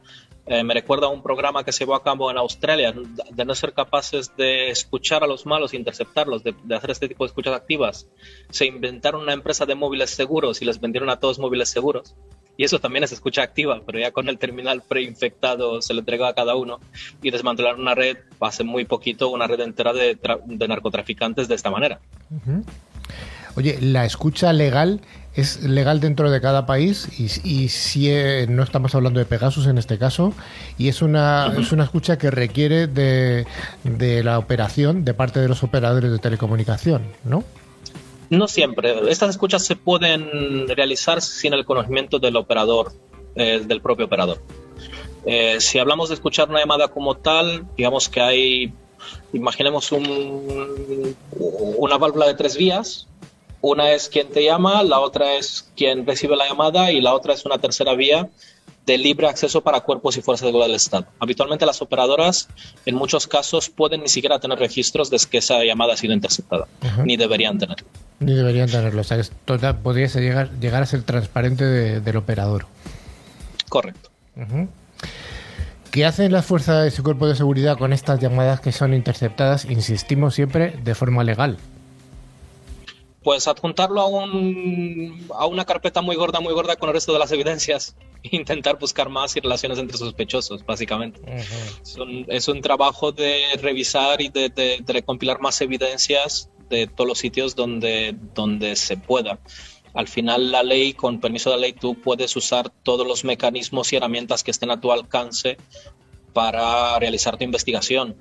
[0.47, 2.93] Eh, me recuerda a un programa que se llevó a cabo en Australia
[3.31, 7.29] de no ser capaces de escuchar a los malos interceptarlos, de, hacer este tipo de
[7.29, 8.07] escuchas activas.
[8.51, 12.15] Se inventaron una empresa de móviles seguros y les vendieron a todos móviles seguros.
[12.57, 16.27] Y eso también es escucha activa, pero ya con el terminal preinfectado se le entregó
[16.27, 16.79] a cada uno
[17.21, 20.19] y desmantelaron una red, hace muy poquito, una red entera de,
[20.69, 22.01] narcotraficantes de esta manera.
[23.57, 25.01] Oye, la escucha legal
[25.35, 29.79] es legal dentro de cada país y, si eh, no estamos hablando de Pegasus en
[29.79, 30.33] este caso
[30.79, 33.47] y es una, es una escucha que requiere de,
[33.83, 37.45] de la operación de parte de los operadores de telecomunicación, ¿no?
[38.31, 39.11] No siempre.
[39.11, 42.93] Estas escuchas se pueden realizar sin el conocimiento del operador,
[43.35, 44.41] eh, del propio operador.
[45.27, 48.73] Eh, si hablamos de escuchar una llamada como tal, digamos que hay,
[49.33, 51.17] imaginemos un,
[51.79, 53.09] una válvula de tres vías.
[53.67, 57.33] Una es quien te llama, la otra es quien recibe la llamada y la otra
[57.33, 58.29] es una tercera vía
[58.85, 61.07] de libre acceso para cuerpos y fuerzas de seguridad del Estado.
[61.19, 62.51] Habitualmente las operadoras
[62.85, 66.69] en muchos casos pueden ni siquiera tener registros de que esa llamada ha sido interceptada,
[67.07, 67.87] ni deberían tenerlo.
[68.21, 72.67] Ni deberían tenerlo, o sea, esto podría llegar, llegar a ser transparente del operador.
[73.71, 74.11] Correcto.
[75.91, 79.65] ¿Qué hacen las fuerzas de su cuerpo de seguridad con estas llamadas que son interceptadas,
[79.65, 81.57] insistimos siempre, de forma legal?
[83.25, 87.19] Pues adjuntarlo a, un, a una carpeta muy gorda, muy gorda con el resto de
[87.19, 87.97] las evidencias
[88.31, 91.21] intentar buscar más y relaciones entre sospechosos, básicamente.
[92.29, 97.55] es, un, trabajo de revisar y de, de, recompilar más evidencias de todos los sitios
[97.55, 99.41] donde, donde se pueda.
[99.93, 103.93] Al final la ley, con permiso de la ley, tú puedes usar todos los mecanismos
[103.93, 105.57] y herramientas que estén a tu alcance
[106.33, 108.17] para realizar tu investigación.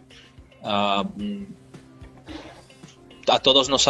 [0.64, 1.04] Ah,
[3.28, 3.88] a todos nos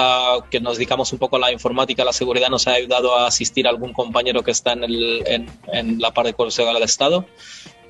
[0.50, 3.28] que nos dedicamos un poco a la informática, a la seguridad, nos ha ayudado a
[3.28, 7.26] asistir a algún compañero que está en, la parte de Consejo del Estado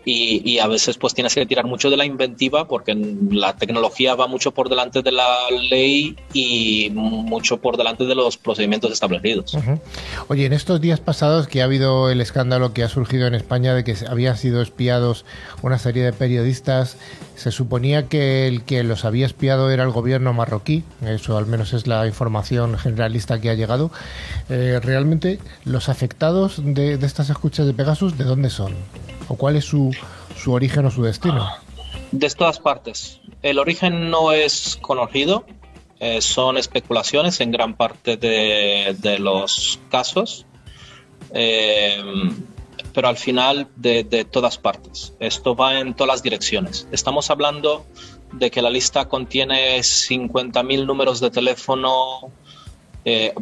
[0.06, 2.96] y, a veces pues tienes que tirar mucho de la inventiva porque
[3.32, 5.26] la tecnología va mucho por delante de la
[5.70, 9.58] ley y mucho por delante de los procedimientos establecidos.
[10.28, 13.74] Oye, en estos días pasados que ha habido el escándalo que ha surgido en España
[13.74, 15.26] de que habían sido espiados
[15.62, 16.98] una serie de periodistas,
[17.36, 21.74] se suponía que el que los había espiado era el gobierno marroquí, eso al menos
[21.74, 23.92] es la información generalista que ha llegado.
[24.50, 28.74] Eh, realmente, los afectados de, de estas escuchas de Pegasus, ¿de dónde son?
[29.28, 29.96] ¿O cuál es su,
[30.36, 31.48] su origen o su destino?
[32.12, 33.22] De todas partes.
[33.42, 35.46] El origen no es conocido,
[36.00, 40.46] eh, son especulaciones en gran parte de, de los casos,
[41.34, 42.04] eh,
[42.94, 45.14] pero al final de, de, todas partes.
[45.20, 46.88] Esto va en todas las direcciones.
[46.92, 47.86] Estamos hablando
[48.34, 52.32] de que la lista contiene 50.000 números de teléfono
[53.06, 53.34] eh,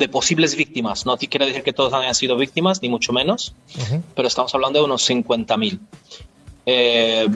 [0.00, 1.06] de posibles víctimas.
[1.06, 3.54] No quiere decir que todos hayan sido víctimas, ni mucho menos,
[4.16, 5.78] pero estamos hablando de unos 50.000.
[6.66, 7.28] Eh,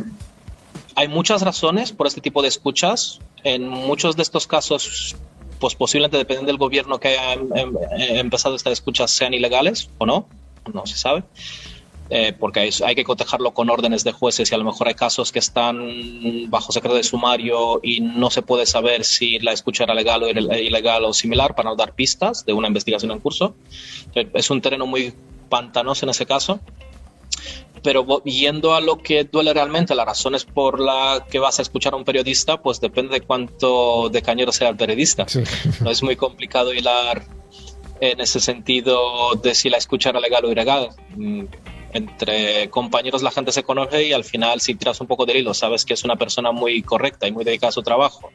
[0.97, 3.21] hay muchas razones por este tipo de escuchas.
[3.45, 5.15] En muchos de estos casos,
[5.61, 10.07] pues posiblemente dependen del gobierno que haya em, em, empezado estas escuchas, sean ilegales o
[10.07, 10.27] no,
[10.73, 11.23] no se sabe.
[12.11, 15.33] Eh, porque hay, que cotejarlo con órdenes de jueces y a lo mejor hay casos
[15.33, 19.95] que están bajo secreto de sumario y no se puede saber si la escucha era
[19.95, 23.55] legal o ilegal o similar para no dar pistas de una investigación en curso.
[24.15, 25.15] Eh, es un terreno muy
[25.49, 26.61] pantanoso en ese caso.
[27.83, 31.93] Pero yendo a lo que duele realmente, las razones por las que vas a escuchar
[31.93, 35.27] a un periodista, pues depende de cuánto de cañero sea el periodista.
[35.81, 37.25] No es muy complicado hilar
[38.01, 41.45] en ese sentido de si la escucha era legal o ilegal mm,
[41.95, 45.55] entre compañeros la gente se conoce y al final si tiras un poco de hilo
[45.55, 48.31] sabes que es una persona muy correcta y muy dedicada a su trabajo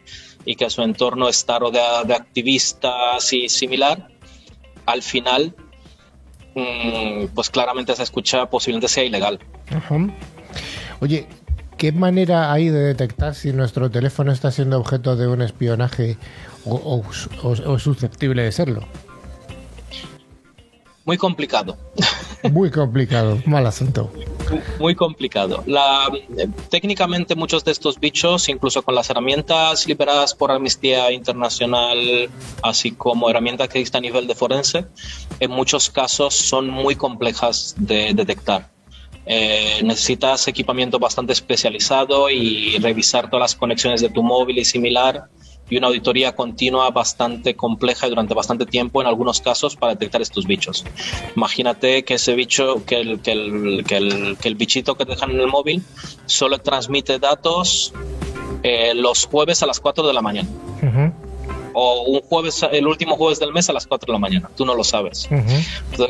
[0.46, 4.08] y que su entorno está rodeado de activistas y similar,
[4.86, 5.54] al final
[6.56, 9.40] mm, pues claramente esa escucha posiblemente sea ilegal.
[11.02, 11.28] Oye,
[11.78, 16.18] ¿qué manera hay de detectar si nuestro teléfono está siendo objeto de un espionaje
[16.66, 17.04] o,
[17.44, 18.88] o susceptible de serlo?
[21.10, 21.76] Muy complicado.
[22.52, 24.12] Muy complicado, mal asunto.
[24.78, 25.64] muy complicado.
[25.66, 26.08] La,
[26.70, 32.30] técnicamente muchos de estos bichos, incluso con las herramientas liberadas por Amnistía Internacional,
[32.62, 34.86] así como herramientas que existen a nivel de forense,
[35.40, 38.70] en muchos casos son muy complejas de detectar.
[39.26, 45.28] Eh, necesitas equipamiento bastante especializado y revisar todas las conexiones de tu móvil y similar
[45.70, 50.22] y una auditoría continua bastante compleja y durante bastante tiempo en algunos casos para detectar
[50.22, 50.86] estos bichos.
[51.36, 55.12] Imagínate que ese bicho, que el, que el, que el, que el bichito que te
[55.12, 55.84] dejan en el móvil
[56.26, 57.94] solo transmite datos
[58.64, 60.50] eh, los jueves a las 4 de la mañana.
[61.74, 64.50] O un jueves, el último jueves del mes a las 4 de la mañana.
[64.56, 65.30] Tú no lo sabes.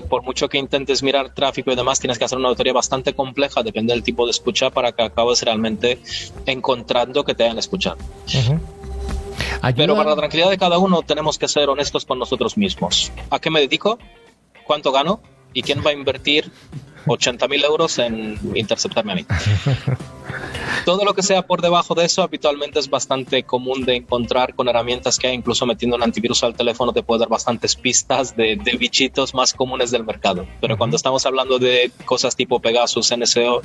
[0.09, 3.61] por mucho que intentes mirar tráfico y demás, tienes que hacer una auditoría bastante compleja,
[3.61, 5.99] depende del tipo de escucha, para que acabes realmente
[6.45, 7.97] encontrando que te hayan escuchado.
[9.75, 13.12] Pero para la tranquilidad de cada uno tenemos que ser honestos con nosotros mismos.
[13.29, 13.99] ¿A qué me dedico?
[14.65, 15.21] ¿Cuánto gano?
[15.53, 16.51] ¿Y quién va a invertir
[17.05, 19.25] 80.000 euros en interceptarme a mí.
[20.85, 24.67] Todo lo que sea por debajo de eso habitualmente es bastante común de encontrar con
[24.67, 29.33] herramientas que incluso metiendo un antivirus al teléfono te puede dar bastantes pistas de, bichitos
[29.33, 30.45] más comunes del mercado.
[30.62, 33.62] Pero cuando estamos hablando de cosas tipo Pegasus, NSO,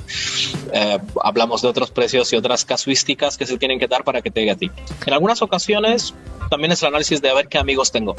[0.73, 4.31] eh, hablamos de otros precios y otras casuísticas que se tienen que dar para que
[4.31, 4.71] te llegue a ti.
[5.05, 6.13] En algunas ocasiones
[6.49, 8.15] también es el análisis de a ver qué amigos tengo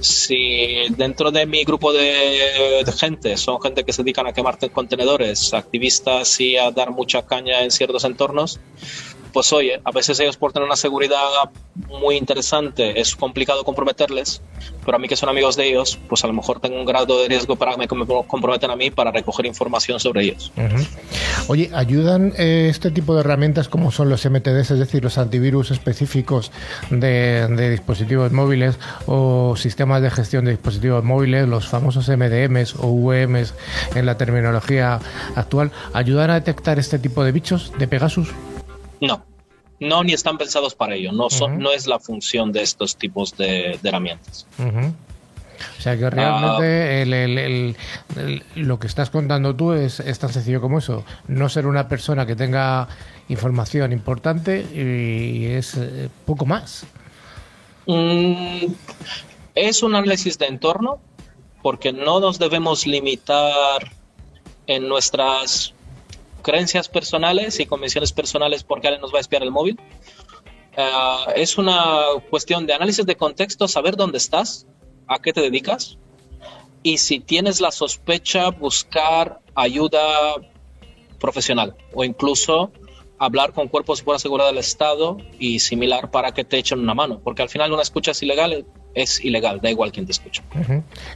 [0.00, 5.54] si dentro de mi grupo de, gente son gente que se dedican a quemar contenedores,
[5.54, 8.60] activistas y a dar mucha caña en ciertos entornos,
[9.32, 11.18] pues oye, a veces ellos por tener una seguridad
[12.00, 14.40] muy interesante es complicado comprometerles,
[14.84, 17.20] pero a mí que son amigos de ellos, pues a lo mejor tengo un grado
[17.20, 20.52] de riesgo para que me comprometen a mí para recoger información sobre ellos.
[21.48, 25.70] Oye, ¿ayudan eh, este tipo de herramientas como son los MTDs, es decir, los antivirus
[25.70, 26.50] específicos
[26.90, 33.54] de, dispositivos móviles o sistemas de gestión de dispositivos móviles, los famosos MDMs o UMs
[33.94, 35.00] en la terminología
[35.34, 38.28] actual, ayudan a detectar este tipo de bichos de Pegasus?
[39.00, 39.24] No,
[39.80, 41.12] no ni están pensados para ello.
[41.12, 44.46] No, son, no es la función de estos tipos de, herramientas.
[45.78, 48.44] O sea que realmente ah.
[48.54, 51.04] lo que estás contando tú es, tan sencillo como eso.
[51.26, 52.88] No ser una persona que tenga
[53.28, 56.86] información importante y es eh, poco más.
[57.86, 58.66] Mm,
[59.54, 61.00] es un análisis de entorno
[61.62, 63.90] porque no nos debemos limitar
[64.66, 65.74] en nuestras
[66.42, 69.80] creencias personales y convenciones personales porque alguien nos va a espiar el móvil.
[70.76, 70.90] Eh,
[71.36, 74.66] es una cuestión de análisis de contexto, saber dónde estás,
[75.06, 75.98] a qué te dedicas
[76.82, 80.00] y si tienes la sospecha, buscar ayuda
[81.18, 82.72] profesional o incluso
[83.18, 86.94] hablar con cuerpos de fuerza seguridad del Estado y similar para que te echen una
[86.94, 90.42] mano, porque al final una escucha es ilegal, es ilegal, da igual quién te escucha.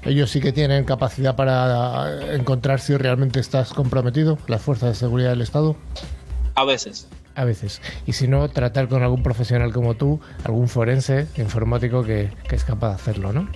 [0.05, 5.31] Ellos sí que tienen capacidad para encontrar si realmente estás comprometido, las fuerzas de seguridad
[5.31, 5.77] del Estado.
[6.55, 7.09] A veces.
[7.35, 7.81] A veces.
[8.07, 12.65] Y si no, tratar con algún profesional como tú, algún forense informático que, que es
[12.65, 13.49] capaz de hacerlo, ¿no?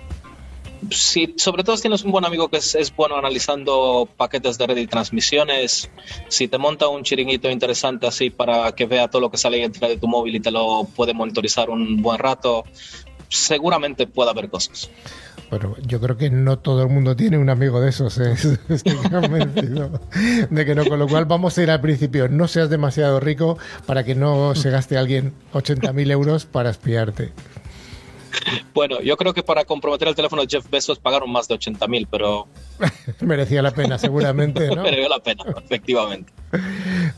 [0.91, 4.77] Sí, sobre todo si tienes un buen amigo que es, bueno analizando paquetes de red
[4.77, 5.91] y transmisiones,
[6.29, 9.89] si te monta un chiringuito interesante así para que vea todo lo que sale dentro
[9.89, 12.65] de tu móvil y te lo puede monitorizar un buen rato,
[13.29, 14.91] seguramente puede haber cosas.
[15.51, 18.33] Bueno, yo creo que no todo el mundo tiene un amigo de esos, ¿eh?
[18.69, 18.95] estoy
[20.51, 23.57] de que no, con lo cual vamos a ir al principio, no seas demasiado rico
[23.87, 27.33] para que no se gaste alguien 80.000 euros para espiarte.
[28.75, 31.87] Bueno, yo creo que para comprometer el teléfono de Jeff Bezos pagaron más de 80
[31.89, 32.47] mil, pero...
[33.21, 34.83] Merecía la pena, seguramente, ¿no?
[34.83, 36.33] Mereció la pena, efectivamente.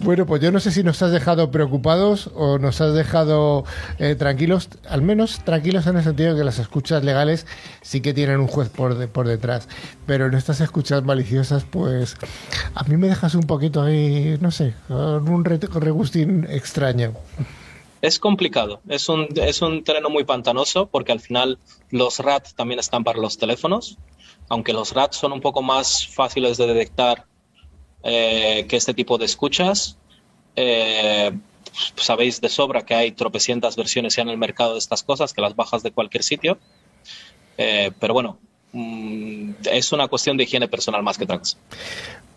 [0.01, 3.64] Bueno, pues yo no sé si nos has dejado preocupados o nos has dejado
[3.99, 7.47] eh, tranquilos, al menos tranquilos en el sentido de que las escuchas legales
[7.83, 9.68] sí que tienen un juez por, por detrás,
[10.07, 12.16] pero en estas escuchas maliciosas, pues
[12.74, 17.12] a mí me dejas un poquito ahí, no sé, con un regustín extraño.
[18.01, 21.59] Es complicado, es un, es un terreno muy pantanoso porque al final
[21.90, 23.99] los RAT también están para los teléfonos,
[24.49, 27.26] aunque los RAT son un poco más fáciles de detectar
[28.05, 29.99] eh, que este tipo de escuchas.
[30.55, 31.32] Eh,
[31.96, 35.40] sabéis de sobra que hay tropecientas versiones ya en el mercado de estas cosas, que
[35.40, 36.59] las bajas de cualquier sitio.
[37.57, 38.38] Eh, pero bueno,
[38.72, 41.40] mm, es una cuestión de higiene personal más que otra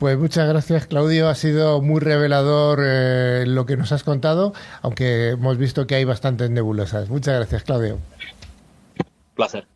[0.02, 1.30] pues muchas gracias, Claudio.
[1.30, 6.06] Ha sido muy revelador eh, lo que nos has contado, aunque hemos visto que hay
[6.06, 7.08] bastantes nebulosas.
[7.10, 8.00] Muchas gracias, Claudio.
[9.36, 9.68] Placer.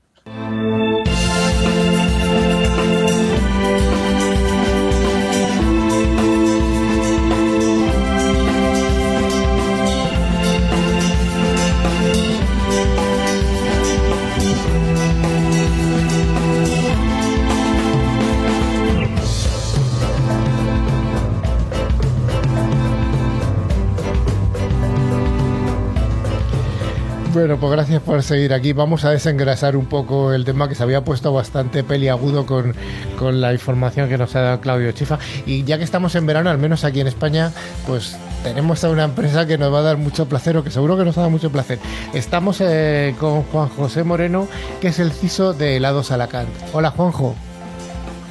[27.35, 28.71] Bueno, pues gracias por seguir aquí.
[28.71, 32.73] Vamos a desengrasar un poco el tema que se había puesto bastante peliagudo con,
[33.19, 35.19] con la información que nos ha dado Claudio Chifa.
[35.45, 37.51] Y ya que estamos en verano, al menos aquí en España,
[37.87, 40.95] pues tenemos a una empresa que nos va a dar mucho placer o que seguro
[40.95, 41.77] que nos dado mucho placer.
[42.13, 44.47] Estamos eh, con Juan José Moreno,
[44.79, 46.47] que es el CISO de Helados Alacant.
[46.71, 47.35] Hola, Juanjo.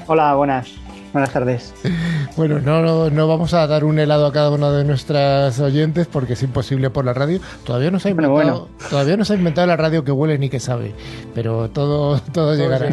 [0.07, 0.84] Hola, buenas.
[1.15, 1.73] Buenas tardes.
[2.37, 6.33] Bueno, no, no, vamos a dar un helado a cada uno de nuestras oyentes porque
[6.33, 7.39] es imposible por la radio.
[7.65, 10.49] Todavía no se ha inventado, todavía no se ha inventado la radio que huele ni
[10.49, 10.93] que sabe,
[11.33, 12.91] pero todo, todo, llegará.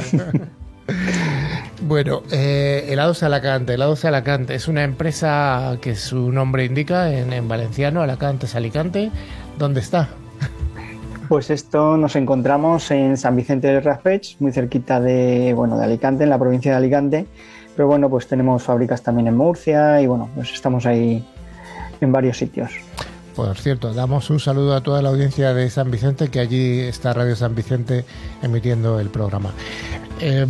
[1.81, 3.73] bueno, eh, Helados Alacante.
[3.73, 9.09] Helados Alacante es una empresa que su nombre indica en, en valenciano, Alacante es Alicante.
[9.57, 10.09] ¿Dónde está?
[11.27, 16.25] Pues esto nos encontramos en San Vicente del Raspech, muy cerquita de, bueno, de Alicante,
[16.25, 17.25] en la provincia de Alicante.
[17.75, 21.25] Pero bueno, pues tenemos fábricas también en Murcia y bueno, pues estamos ahí
[22.01, 22.71] en varios sitios.
[23.35, 27.13] Por cierto, damos un saludo a toda la audiencia de San Vicente, que allí está
[27.13, 28.05] Radio San Vicente
[28.41, 29.51] emitiendo el programa.
[30.19, 30.45] Eh,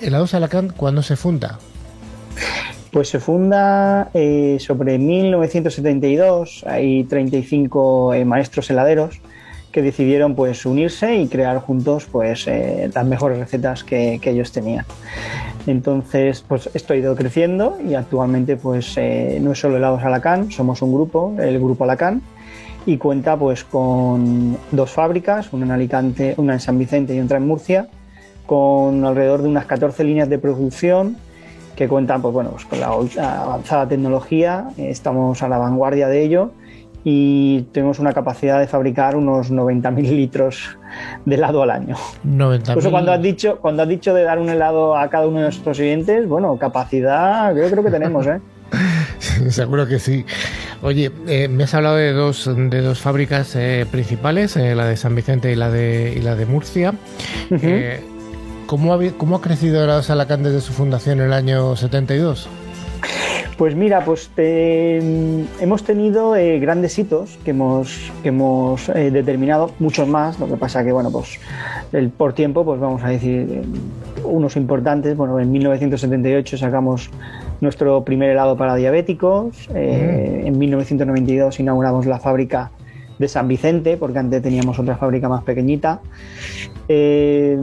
[0.00, 1.58] ¿El A2 Alacant cuándo se funda?
[2.92, 6.64] Pues se funda eh, sobre 1972.
[6.66, 9.20] Hay 35 eh, maestros heladeros
[9.72, 14.86] que decidieron pues unirse y crear juntos pues eh, las mejores recetas que, ellos tenían.
[15.68, 20.80] Entonces, pues esto ha ido creciendo y actualmente pues no es solo helados Alacán, somos
[20.80, 22.22] un grupo, el grupo Alacán,
[22.86, 27.36] y cuenta pues con dos fábricas, una en Alicante, una en San Vicente y otra
[27.36, 27.86] en Murcia,
[28.46, 31.18] con alrededor de unas 14 líneas de producción
[31.76, 36.52] que cuentan pues, bueno, pues con la avanzada tecnología, estamos a la vanguardia de ello
[37.10, 40.78] y tenemos una capacidad de fabricar unos 90.000 litros
[41.24, 41.96] de helado al año.
[42.22, 45.38] 90 Incluso cuando has dicho cuando has dicho de dar un helado a cada uno
[45.38, 48.40] de nuestros clientes, bueno, capacidad yo creo que tenemos, ¿eh?
[49.48, 50.26] Seguro que sí.
[50.82, 54.98] Oye, eh, me has hablado de dos, de dos fábricas eh, principales, eh, la de
[54.98, 56.92] San Vicente y la de, y la de Murcia.
[58.66, 62.50] ¿Cómo ha, cómo ha crecido la Salacán desde su fundación en el año 72?
[63.58, 70.06] Pues mira, pues hemos tenido eh, grandes hitos que hemos, que hemos eh, determinado, muchos
[70.06, 71.40] más, lo que pasa que, bueno, pues
[71.92, 73.62] el, por tiempo, pues vamos a decir eh,
[74.22, 75.16] unos importantes.
[75.16, 77.10] Bueno, en 1978 sacamos
[77.60, 79.76] nuestro primer helado para diabéticos, mm.
[79.76, 82.70] en 1992 inauguramos la fábrica
[83.18, 86.00] de San Vicente, porque antes teníamos otra fábrica más pequeñita.
[86.88, 87.56] Eh,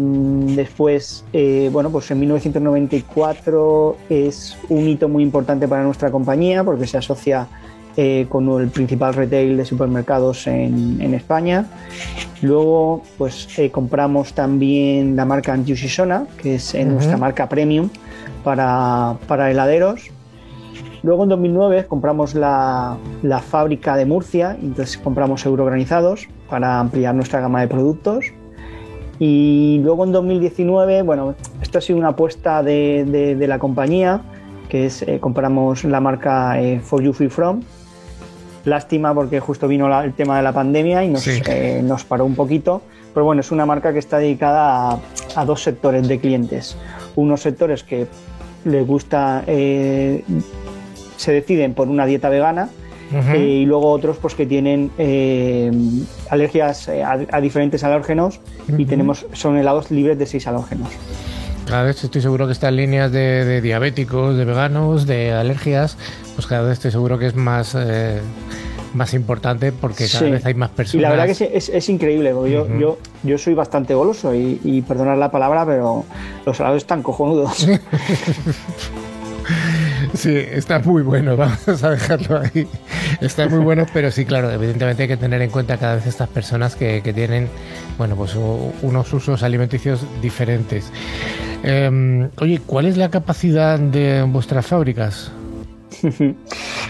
[0.55, 6.85] después, eh, bueno, pues en 1994 es un hito muy importante para nuestra compañía porque
[6.85, 7.47] se asocia
[7.97, 11.65] eh, con el principal retail de supermercados en, España.
[12.41, 17.89] Luego, pues compramos también la marca Antiusisona, que es nuestra marca premium
[18.43, 20.11] para, para heladeros.
[21.05, 22.97] Luego en 2009 compramos la,
[23.47, 28.25] fábrica de Murcia, entonces compramos eurogranizados para ampliar nuestra gama de productos.
[29.19, 34.21] Y luego en 2019, bueno, esto ha sido una apuesta de, la compañía,
[34.67, 37.61] que es eh, compramos la marca eh, For You Free From.
[38.63, 42.33] Lástima porque justo vino el tema de la pandemia y nos, eh, nos, paró un
[42.33, 42.81] poquito.
[43.13, 44.99] Pero bueno, es una marca que está dedicada a,
[45.35, 46.75] a dos sectores de clientes.
[47.15, 48.07] Unos sectores que
[48.63, 49.43] les gusta
[51.17, 52.69] se deciden por una dieta vegana
[53.13, 55.71] eh, y luego otros pues que tienen eh,
[56.29, 58.39] alergias eh, a, diferentes alérgenos
[58.77, 60.89] y tenemos son helados libres de seis alérgenos.
[61.67, 65.97] Cada vez estoy seguro que están líneas de, diabéticos, de veganos, de alergias,
[66.35, 67.77] pues cada vez estoy seguro que es más
[68.93, 70.95] más importante porque cada vez hay más personas.
[70.95, 75.17] Y la verdad que es, increíble, yo, yo, yo soy bastante goloso y, y perdonad
[75.17, 76.05] la palabra, pero
[76.45, 77.67] los helados están cojonudos.
[80.15, 82.67] Sí, está muy bueno, vamos a dejarlo ahí.
[83.19, 86.29] Está muy bueno, pero sí, claro, evidentemente hay que tener en cuenta cada vez estas
[86.29, 87.49] personas que, tienen,
[87.97, 90.91] bueno, pues unos usos alimenticios diferentes.
[91.63, 95.31] Em, oye, ¿cuál es la capacidad de vuestras fábricas?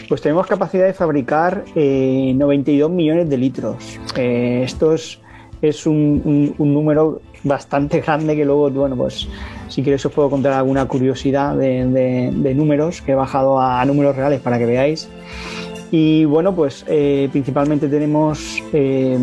[0.08, 4.00] Pues tenemos capacidad de fabricar 92 eh, millones de litros.
[4.16, 9.28] Eh, esto es, un, un, número bastante grande que luego, bueno, pues
[9.68, 14.42] si quieres os puedo contar alguna curiosidad de, números que he bajado a, números reales
[14.42, 15.10] para que veáis.
[15.92, 19.18] Y bueno, pues eh, principalmente tenemos, eh,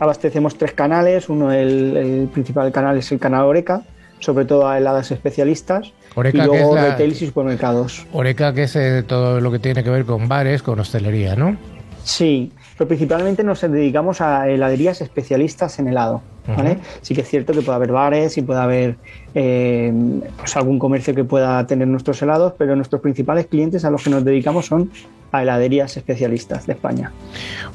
[0.00, 1.28] abastecemos tres canales.
[1.28, 3.82] Uno, el, principal canal es el canal Oreca,
[4.18, 5.92] sobre todo a heladas especialistas.
[6.16, 8.06] y luego retail y supermercados.
[8.12, 11.56] Oreca, que es eh, todo lo que tiene que ver con bares, con hostelería, ¿no?
[12.04, 16.22] Sí, pero principalmente nos dedicamos a heladerías especialistas en helado.
[16.46, 16.78] ¿vale?
[17.02, 18.96] Sí que es cierto que puede haber bares y puede haber
[19.34, 19.92] eh,
[20.36, 24.10] pues algún comercio que pueda tener nuestros helados, pero nuestros principales clientes a los que
[24.10, 24.90] nos dedicamos son
[25.30, 27.10] a heladerías especialistas de España.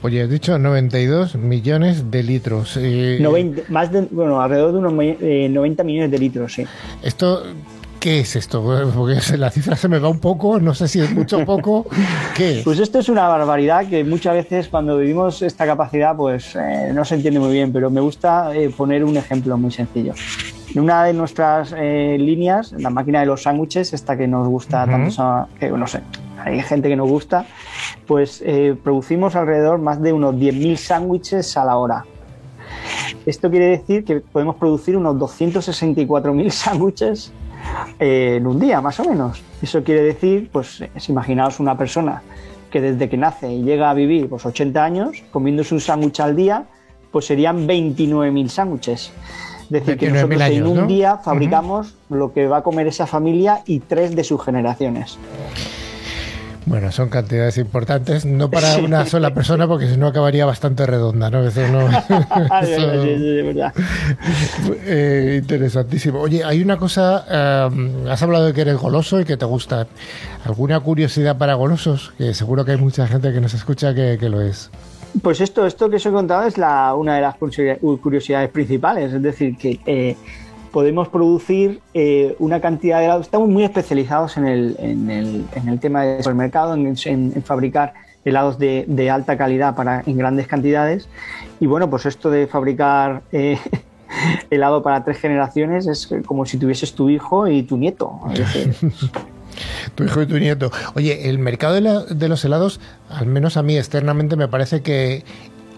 [0.03, 2.77] Oye, he dicho 92 millones de litros.
[2.79, 3.19] Eh,
[3.69, 6.65] más de, bueno, alrededor de unos 90 millones de litros, sí.
[7.01, 7.43] Esto
[7.99, 8.63] ¿Qué es esto?
[8.95, 11.85] Porque la cifra se me va un poco, no sé si es mucho o poco.
[12.35, 12.61] ¿Qué?
[12.63, 17.05] Pues esto es una barbaridad que muchas veces cuando vivimos esta capacidad pues eh, no
[17.05, 20.13] se entiende muy bien, pero me gusta eh, poner un ejemplo muy sencillo.
[20.73, 24.85] En una de nuestras eh, líneas, la máquina de los sándwiches, esta que nos gusta
[24.85, 26.01] tanto, que no sé,
[26.43, 27.45] hay gente que nos gusta,
[28.05, 28.43] pues
[28.83, 32.05] producimos alrededor más de unos 10.000 sándwiches a la hora.
[33.25, 37.31] Esto quiere decir que podemos producir unos 264.000 sándwiches
[37.99, 39.41] en un día, más o menos.
[39.61, 42.21] Eso quiere decir, pues, si imaginaos una persona
[42.69, 46.35] que desde que nace y llega a vivir pues 80 años, comiéndose un sándwich al
[46.35, 46.65] día,
[47.11, 49.11] pues serían 29.000 sándwiches.
[49.63, 53.63] Es decir, que nosotros en un día fabricamos lo que va a comer esa familia
[53.65, 55.17] y tres de sus generaciones.
[56.67, 61.29] Bueno, son cantidades importantes, no para una sola persona, porque si no acabaría bastante redonda,
[61.29, 61.47] ¿no?
[61.47, 61.87] Eso no.
[64.89, 66.19] Eh, interesantísimo.
[66.19, 69.87] Oye, hay una cosa, eh, has hablado de que eres goloso y que te gusta.
[70.43, 72.13] ¿Alguna curiosidad para golosos?
[72.17, 74.69] Que seguro que hay mucha gente que nos escucha que, lo es.
[75.21, 79.21] Pues esto, esto que os he contado es la, una de las curiosidades principales, es
[79.21, 80.17] decir, que eh,
[80.77, 83.25] podemos producir eh, una cantidad de helados.
[83.25, 87.95] Estamos muy especializados en el, en el, en el tema del supermercado, en, en, fabricar
[88.23, 91.09] helados de, de, alta calidad para, en grandes cantidades.
[91.59, 93.57] Y bueno, pues esto de fabricar eh,
[94.51, 98.11] helado para tres generaciones es como si tuvieses tu hijo y tu nieto.
[99.95, 100.71] tu hijo y tu nieto.
[100.93, 105.23] Oye, el mercado de, de, los helados, al menos a mí externamente, me parece que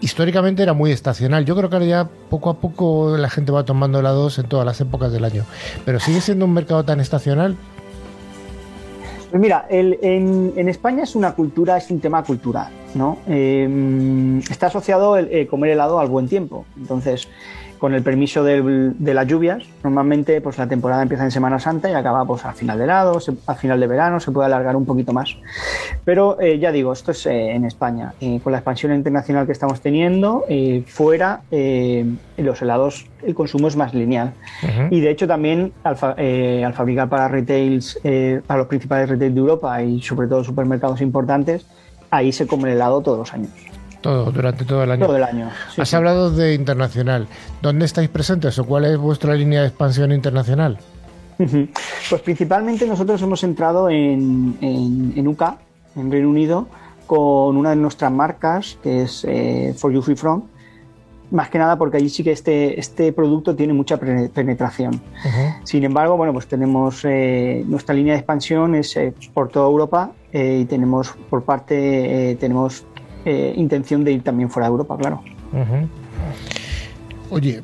[0.00, 1.44] históricamente era muy estacional.
[1.44, 4.66] Yo creo que ahora ya poco a poco la gente va tomando helados en todas
[4.66, 5.44] las épocas del año.
[5.84, 7.56] Pero sigue siendo un mercado tan estacional.
[9.30, 13.18] Pues mira, en, España es una cultura, es un tema cultural, ¿no?
[13.28, 16.64] Em, está asociado el, eh, comer helado al buen tiempo.
[16.76, 17.28] Entonces,
[17.80, 19.64] con el permiso de, las lluvias.
[19.82, 23.18] Normalmente pues la temporada empieza en Semana Santa y acaba pues al final de lado,
[23.46, 25.36] al final de verano, se puede alargar un poquito más.
[26.04, 28.12] Pero eh, ya digo, esto es eh, en España.
[28.44, 33.94] con la expansión internacional que estamos teniendo, eh, fuera los helados, el consumo es más
[33.94, 34.34] lineal.
[34.90, 35.96] Y de hecho también al,
[36.64, 37.98] al fabricar para retails,
[38.46, 41.66] para los principales retails de Europa y sobre todo supermercados importantes,
[42.10, 43.69] ahí se come el helado todos los años.
[44.00, 45.06] Todo, durante todo el año.
[45.06, 45.50] Todo el año.
[45.76, 47.26] Has hablado de internacional.
[47.60, 50.78] ¿Dónde estáis presentes o cuál es vuestra línea de expansión internacional?
[52.08, 55.42] Pues principalmente nosotros hemos entrado en, en, UK,
[55.96, 56.68] en Reino Unido,
[57.06, 60.42] con una de nuestras marcas, que es eh, For You Free From.
[61.30, 65.00] Más que nada porque allí sí que este, este producto tiene mucha penetración.
[65.62, 70.10] Sin embargo, bueno, pues tenemos eh, nuestra línea de expansión es eh, por toda Europa
[70.32, 72.84] y tenemos por parte tenemos
[73.24, 75.22] eh, intención de ir también fuera de Europa, claro.
[77.30, 77.62] Oye,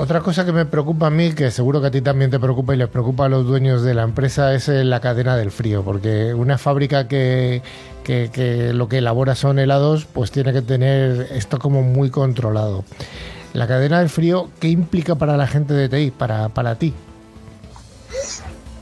[0.00, 2.72] otra cosa que me preocupa a mí, que seguro que a ti también te preocupa
[2.72, 5.82] y les preocupa a los dueños de la empresa, es eh, la cadena del frío,
[5.82, 7.62] porque una fábrica que,
[8.04, 12.84] que, lo que elabora son helados, pues tiene que tener esto como muy controlado.
[13.54, 16.94] La cadena del frío, ¿qué implica para la gente de TI, para, para ti?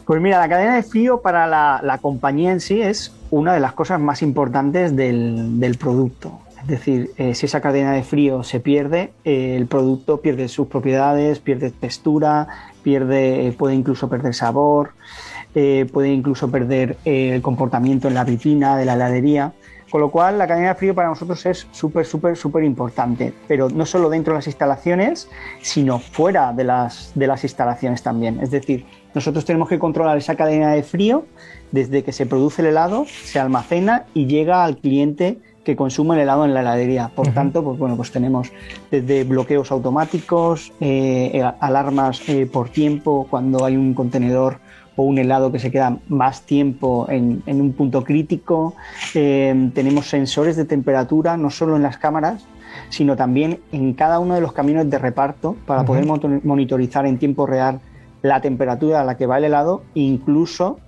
[0.05, 3.61] Pues mira, la cadena de frío para la, la compañía en sí es una de
[3.61, 6.41] las cosas más importantes del, producto.
[6.61, 10.67] Es decir, eh, si esa cadena de frío se pierde, eh, el producto pierde sus
[10.67, 12.49] propiedades, pierde textura,
[12.83, 14.91] pierde, puede incluso perder sabor,
[15.55, 19.53] eh, puede incluso perder el comportamiento en la vitrina de la heladería.
[19.91, 23.33] Con lo cual, la cadena de frío para nosotros es súper, súper, súper importante.
[23.47, 25.29] Pero no solo dentro de las instalaciones,
[25.63, 28.41] sino fuera de las, de las instalaciones también.
[28.41, 31.25] Es decir, nosotros tenemos que controlar esa cadena de frío
[31.77, 36.23] desde que se produce el helado, se almacena y llega al cliente que consume el
[36.23, 37.11] helado en la heladería.
[37.15, 38.51] Por tanto, pues bueno, pues tenemos
[38.91, 44.59] desde bloqueos automáticos, eh, eh, alarmas eh, por tiempo cuando hay un contenedor
[44.97, 48.75] o un helado que se queda más tiempo en, un punto crítico.
[49.13, 52.47] tenemos sensores de temperatura, no solo en las cámaras,
[52.89, 57.45] sino también en cada uno de los caminos de reparto para poder monitorizar en tiempo
[57.45, 57.81] real
[58.23, 60.79] la temperatura a la que va el helado, incluso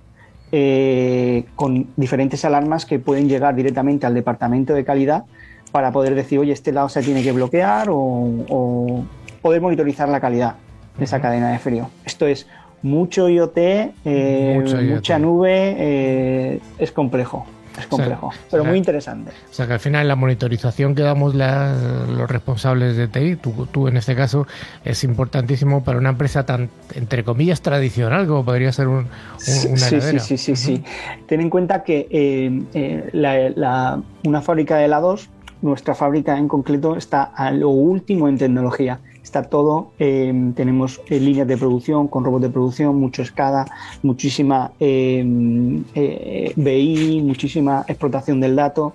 [0.51, 5.25] eh, con diferentes alarmas que pueden llegar directamente al departamento de calidad
[5.71, 9.05] para poder decir, oye, este helado se tiene que bloquear o,
[9.41, 10.55] poder monitorizar la calidad
[10.97, 11.89] de esa cadena de frío.
[12.03, 12.47] Esto es
[12.81, 17.45] mucho IoT, eh, mucha nube, eh, es complejo.
[17.79, 19.31] Es complejo, pero muy interesante.
[19.49, 23.87] O sea que al final la monitorización que damos los responsables de TI, tú, tú,
[23.87, 24.47] en este caso,
[24.85, 29.07] es importantísimo para una empresa tan, entre comillas, tradicional como podría ser un, una
[29.37, 30.83] sí, sí, sí, sí, sí,
[31.27, 33.53] Ten en cuenta que eh, eh,
[34.23, 35.29] una fábrica de helados,
[35.61, 38.99] nuestra fábrica en concreto, está a lo último en tecnología
[39.29, 39.91] está todo.
[39.99, 43.67] Eh, tenemos eh, líneas de producción con robots de producción, mucho SCADA,
[44.01, 45.23] muchísima eh,
[46.55, 48.93] BI, muchísima explotación del dato,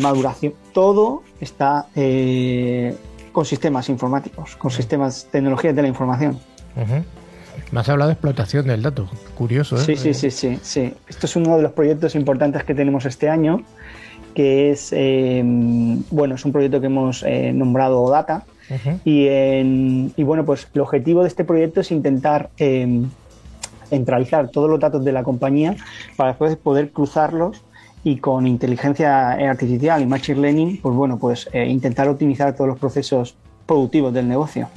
[0.00, 0.54] maduración.
[0.72, 1.86] Todo está
[3.32, 6.38] con sistemas informáticos, con sistemas, tecnologías de la información.
[7.70, 9.76] Me has hablado de explotación del dato, curioso.
[9.76, 10.94] Sí, sí, sí, sí, sí.
[11.08, 13.62] Esto es uno de los proyectos importantes que tenemos este año,
[14.34, 14.90] que es,
[16.10, 17.22] bueno, es un proyecto que hemos
[17.52, 18.46] nombrado Data,
[19.04, 23.08] y, bueno, pues el objetivo de este proyecto es intentar em,
[23.88, 25.76] centralizar todos los datos de la compañía
[26.16, 27.62] para después poder cruzarlos
[28.02, 32.78] y con inteligencia artificial y machine learning, pues bueno, pues eh, intentar optimizar todos los
[32.78, 33.34] procesos
[33.66, 34.68] productivos del negocio.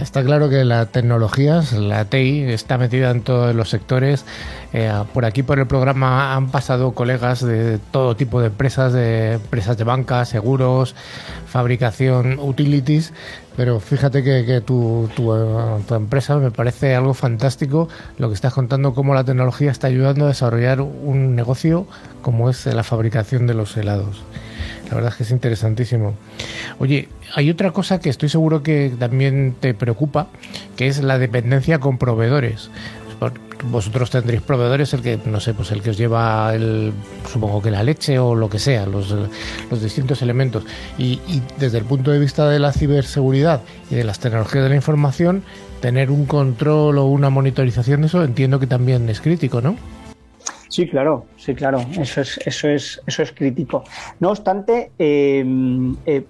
[0.00, 4.24] Está claro que la tecnología, la TI, está metida en todos los sectores.
[4.72, 9.34] Eh, por aquí, por el programa, han pasado colegas de todo tipo de empresas, de
[9.34, 10.94] empresas de banca, seguros,
[11.48, 13.12] fabricación, utilities.
[13.56, 15.34] Pero fíjate que, tu, tu,
[15.88, 17.88] tu, empresa me parece algo fantástico
[18.18, 21.88] lo que estás contando, cómo la tecnología está ayudando a desarrollar un negocio
[22.22, 24.22] como es la fabricación de los helados.
[24.88, 26.14] La verdad es que es interesantísimo.
[26.78, 30.28] Oye, hay otra cosa que estoy seguro que también te preocupa,
[30.76, 32.70] que es la dependencia con proveedores.
[33.64, 36.92] Vosotros tendréis proveedores, el que, no sé, pues el que os lleva el,
[37.30, 39.12] supongo que la leche o lo que sea, los,
[39.82, 40.64] distintos elementos.
[40.96, 44.70] Y, y desde el punto de vista de la ciberseguridad y de las tecnologías de
[44.70, 45.42] la información,
[45.80, 49.76] tener un control o una monitorización de eso entiendo que también es crítico, ¿no?
[50.68, 53.84] Sí, claro, sí, claro, eso es, eso es, eso es crítico.
[54.20, 56.24] No obstante, em, eh,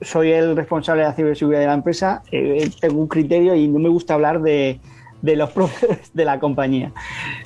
[0.00, 3.78] soy el responsable de la ciberseguridad de la empresa, eh, tengo un criterio y no
[3.78, 4.80] me gusta hablar de,
[5.22, 6.92] los propios de la compañía.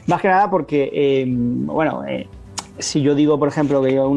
[0.06, 0.90] Más que nada porque,
[1.22, 2.26] em, bueno, eh,
[2.78, 4.12] si yo digo, por ejemplo, que yo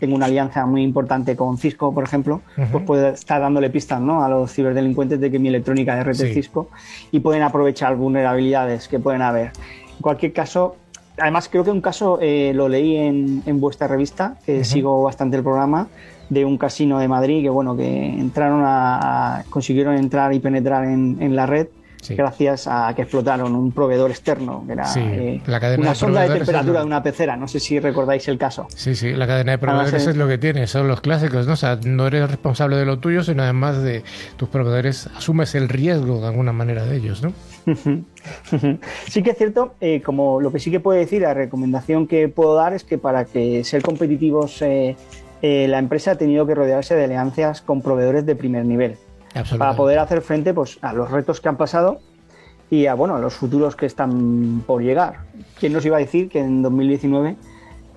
[0.00, 2.40] tengo una alianza muy importante con Cisco, por ejemplo,
[2.70, 4.24] pues puedo estar dándole pistas ¿no?
[4.24, 6.68] a los ciberdelincuentes de que mi electrónica es red Cisco
[7.10, 9.52] y pueden aprovechar vulnerabilidades que pueden haber.
[9.96, 10.76] En cualquier caso,
[11.18, 15.42] además creo que un caso eh, lo leí en, vuestra revista, que sigo bastante el
[15.42, 15.88] programa,
[16.28, 21.36] de un casino de Madrid que bueno que entraron a, consiguieron entrar y penetrar en,
[21.36, 21.68] la red
[22.10, 25.40] gracias a que explotaron un proveedor externo que era eh,
[25.78, 28.66] una sonda de temperatura de una pecera no sé si recordáis el caso.
[28.74, 31.56] Sí sí la cadena de proveedores es lo que tiene son los clásicos no o
[31.56, 34.02] sea no eres responsable de lo tuyo sino además de
[34.36, 37.32] tus proveedores asumes el riesgo de alguna manera de ellos no
[39.08, 42.28] sí que es cierto, eh, como lo que sí que puedo decir, la recomendación que
[42.28, 44.96] puedo dar es que para que ser competitivos eh,
[45.42, 48.96] eh, la empresa ha tenido que rodearse de alianzas con proveedores de primer nivel
[49.58, 52.00] para poder hacer frente pues, a los retos que han pasado
[52.70, 55.20] y a, bueno, a los futuros que están por llegar.
[55.58, 57.36] ¿Quién nos iba a decir que en 2019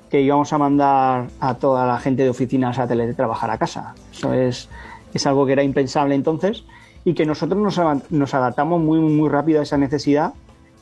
[0.09, 3.95] que íbamos a mandar a toda la gente de oficinas a teletrabajar a casa?
[4.11, 4.69] Eso es,
[5.13, 6.65] es algo que era impensable entonces
[7.05, 7.61] y que nosotros
[8.09, 10.33] nos, adaptamos muy, muy rápido a esa necesidad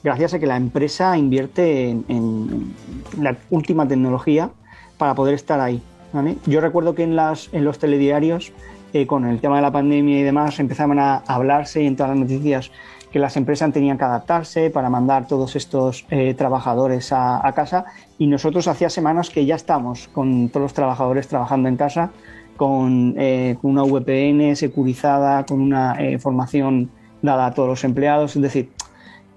[0.03, 2.73] gracias a que la empresa invierte en,
[3.19, 4.49] la última tecnología
[4.97, 5.81] para poder estar ahí.
[6.45, 8.51] Yo recuerdo que en, las, en los telediarios,
[8.93, 12.11] eh, con el tema de la pandemia y demás, empezaban a hablarse y en todas
[12.11, 12.71] las noticias
[13.13, 17.85] que las empresas tenían que adaptarse para mandar todos estos eh, trabajadores a, casa
[18.17, 22.11] y nosotros hacía semanas que ya estamos con todos los trabajadores trabajando en casa
[22.59, 26.89] eh, con, una VPN securizada, con una eh, formación
[27.21, 28.35] dada a todos los empleados.
[28.35, 28.71] Es decir,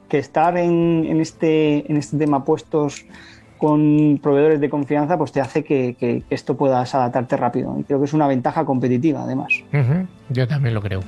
[0.09, 3.05] que estar en, este, en este tema puestos
[3.59, 7.77] con proveedores de confianza, pues te hace que, esto puedas adaptarte rápido.
[7.79, 9.53] Y creo que es una ventaja competitiva, además.
[10.29, 11.01] Yo también lo creo.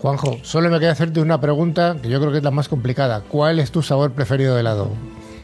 [0.00, 3.22] Juanjo, solo me queda hacerte una pregunta que yo creo que es la más complicada.
[3.28, 4.88] ¿Cuál es tu sabor preferido de helado?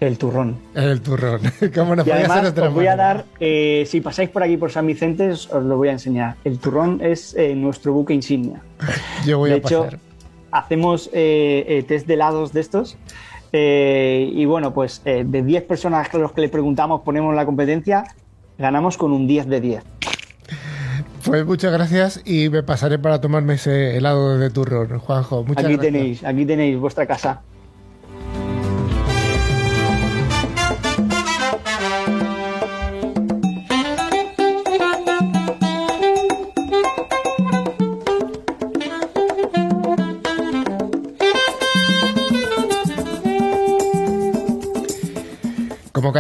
[0.00, 0.56] El turrón.
[0.74, 1.40] El turrón.
[1.74, 5.30] ¿Cómo y además, os voy a dar, eh, si pasáis por aquí por San Vicente,
[5.30, 6.36] os lo voy a enseñar.
[6.44, 8.60] El turrón es eh, nuestro buque insignia.
[9.26, 9.88] Yo voy de a hecho,
[10.50, 12.96] hacemos eh, test de helados de estos.
[13.52, 18.04] Y bueno, pues de 10 personas a los que le preguntamos, ponemos la competencia,
[18.58, 19.82] ganamos con un 10 de 10.
[21.24, 25.42] Pues muchas gracias y me pasaré para tomarme ese helado de turrón, Juanjo.
[25.42, 25.92] Muchas aquí gracias.
[25.92, 27.42] tenéis, aquí tenéis vuestra casa.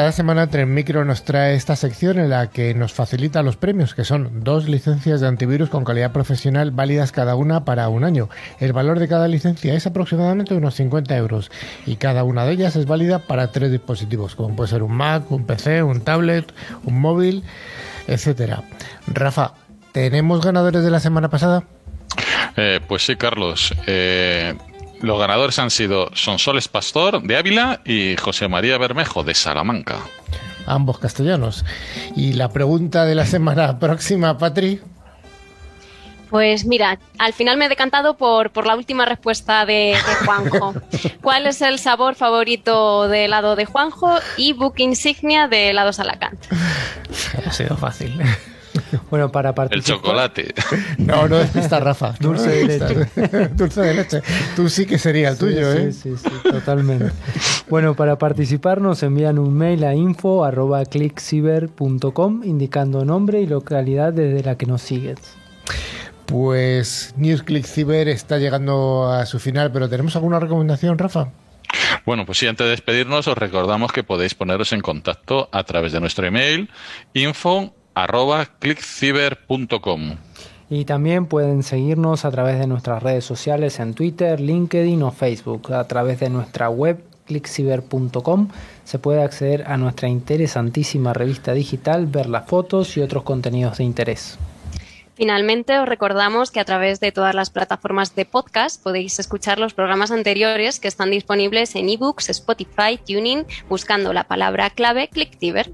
[0.06, 3.92] Cada semana, Tren Micro nos trae esta sección en la que nos facilita los premios,
[3.92, 8.28] que son dos licencias de antivirus con calidad profesional válidas cada una para un año.
[8.60, 11.50] El valor de cada licencia es aproximadamente unos 50 euros
[11.86, 15.28] y cada una de ellas es válida para tres dispositivos, como puede ser un Mac,
[15.32, 16.54] un PC, un tablet,
[16.84, 17.42] un móvil,
[18.06, 18.62] etcétera.
[19.08, 19.54] Rafa,
[19.90, 21.64] ¿tenemos ganadores de la semana pasada?
[22.56, 23.74] Eh, pues sí, Carlos.
[23.88, 24.54] Eh,
[25.00, 29.98] los ganadores han sido Sonsoles Pastor de Ávila y José María Bermejo de Salamanca.
[30.66, 31.64] Ambos castellanos.
[32.16, 34.80] Y la pregunta de la semana próxima, Patri.
[36.30, 40.74] Pues mira, al final me he decantado por, por la última respuesta de, de Juanjo.
[41.22, 46.40] ¿Cuál es el sabor favorito de helado de Juanjo y book insignia de helado Salacant?
[47.46, 48.20] Ha sido fácil.
[49.10, 49.96] Bueno, para El participar.
[50.00, 50.54] chocolate.
[50.98, 52.14] No, no es esta Rafa.
[52.20, 53.48] Dulce de leche.
[53.54, 54.22] Dulce de leche.
[54.54, 55.92] Tú sí que sería el tuyo, sí, ¿eh?
[55.92, 57.10] Sí, sí, sí, totalmente.
[57.68, 64.56] bueno, para participar nos envían un mail a info.clickciber.com indicando nombre y localidad desde la
[64.56, 65.18] que nos sigues.
[66.26, 71.28] Pues NewsClick Cyber está llegando a su final, pero ¿tenemos alguna recomendación, Rafa?
[72.04, 75.92] Bueno, pues sí, antes de despedirnos, os recordamos que podéis poneros en contacto a través
[75.92, 76.68] de nuestro email
[77.14, 80.16] info arroba clickciber.com.
[80.68, 85.72] Y también pueden seguirnos a través de nuestras redes sociales en Twitter, LinkedIn o Facebook.
[85.72, 88.48] A través de nuestra web clickciber.com
[88.84, 93.84] se puede acceder a nuestra interesantísima revista digital, ver las fotos y otros contenidos de
[93.84, 94.38] interés.
[95.14, 99.72] Finalmente, os recordamos que a través de todas las plataformas de podcast podéis escuchar los
[99.72, 105.72] programas anteriores que están disponibles en ebooks, Spotify, Tuning, buscando la palabra clave ClickTiver.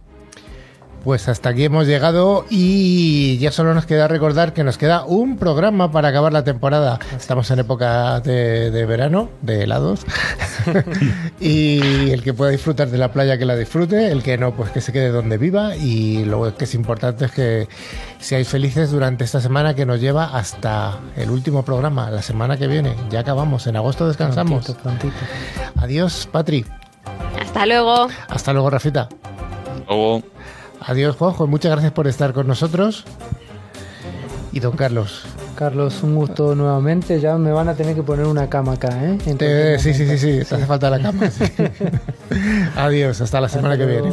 [1.04, 5.36] Pues hasta aquí hemos llegado y ya solo nos queda recordar que nos queda un
[5.36, 7.00] programa para acabar la temporada.
[7.16, 10.06] Estamos en época de, de verano, de helados.
[11.40, 14.70] y el que pueda disfrutar de la playa que la disfrute, el que no, pues
[14.70, 15.76] que se quede donde viva.
[15.76, 17.68] Y lo que es importante es que
[18.18, 22.66] seáis felices durante esta semana que nos lleva hasta el último programa, la semana que
[22.66, 22.94] viene.
[23.10, 24.64] Ya acabamos, en agosto descansamos.
[24.64, 25.24] Prontito, prontito.
[25.76, 26.64] Adiós, Patri.
[27.40, 28.08] Hasta luego.
[28.28, 29.08] Hasta luego, Rafita.
[29.88, 30.22] Luego,
[30.84, 31.46] Adiós, Juanjo.
[31.46, 33.04] Muchas gracias por estar con nosotros.
[34.52, 35.22] Y don Carlos.
[35.56, 37.20] Carlos, un gusto nuevamente.
[37.20, 39.18] Ya me van a tener que poner una cama acá, ¿eh?
[39.18, 40.44] Te- cualquier sí, sí, sí, sí.
[40.48, 41.30] Te hace falta la cama.
[41.30, 41.44] sí.
[42.76, 43.20] Adiós.
[43.20, 44.12] Hasta la semana que viene.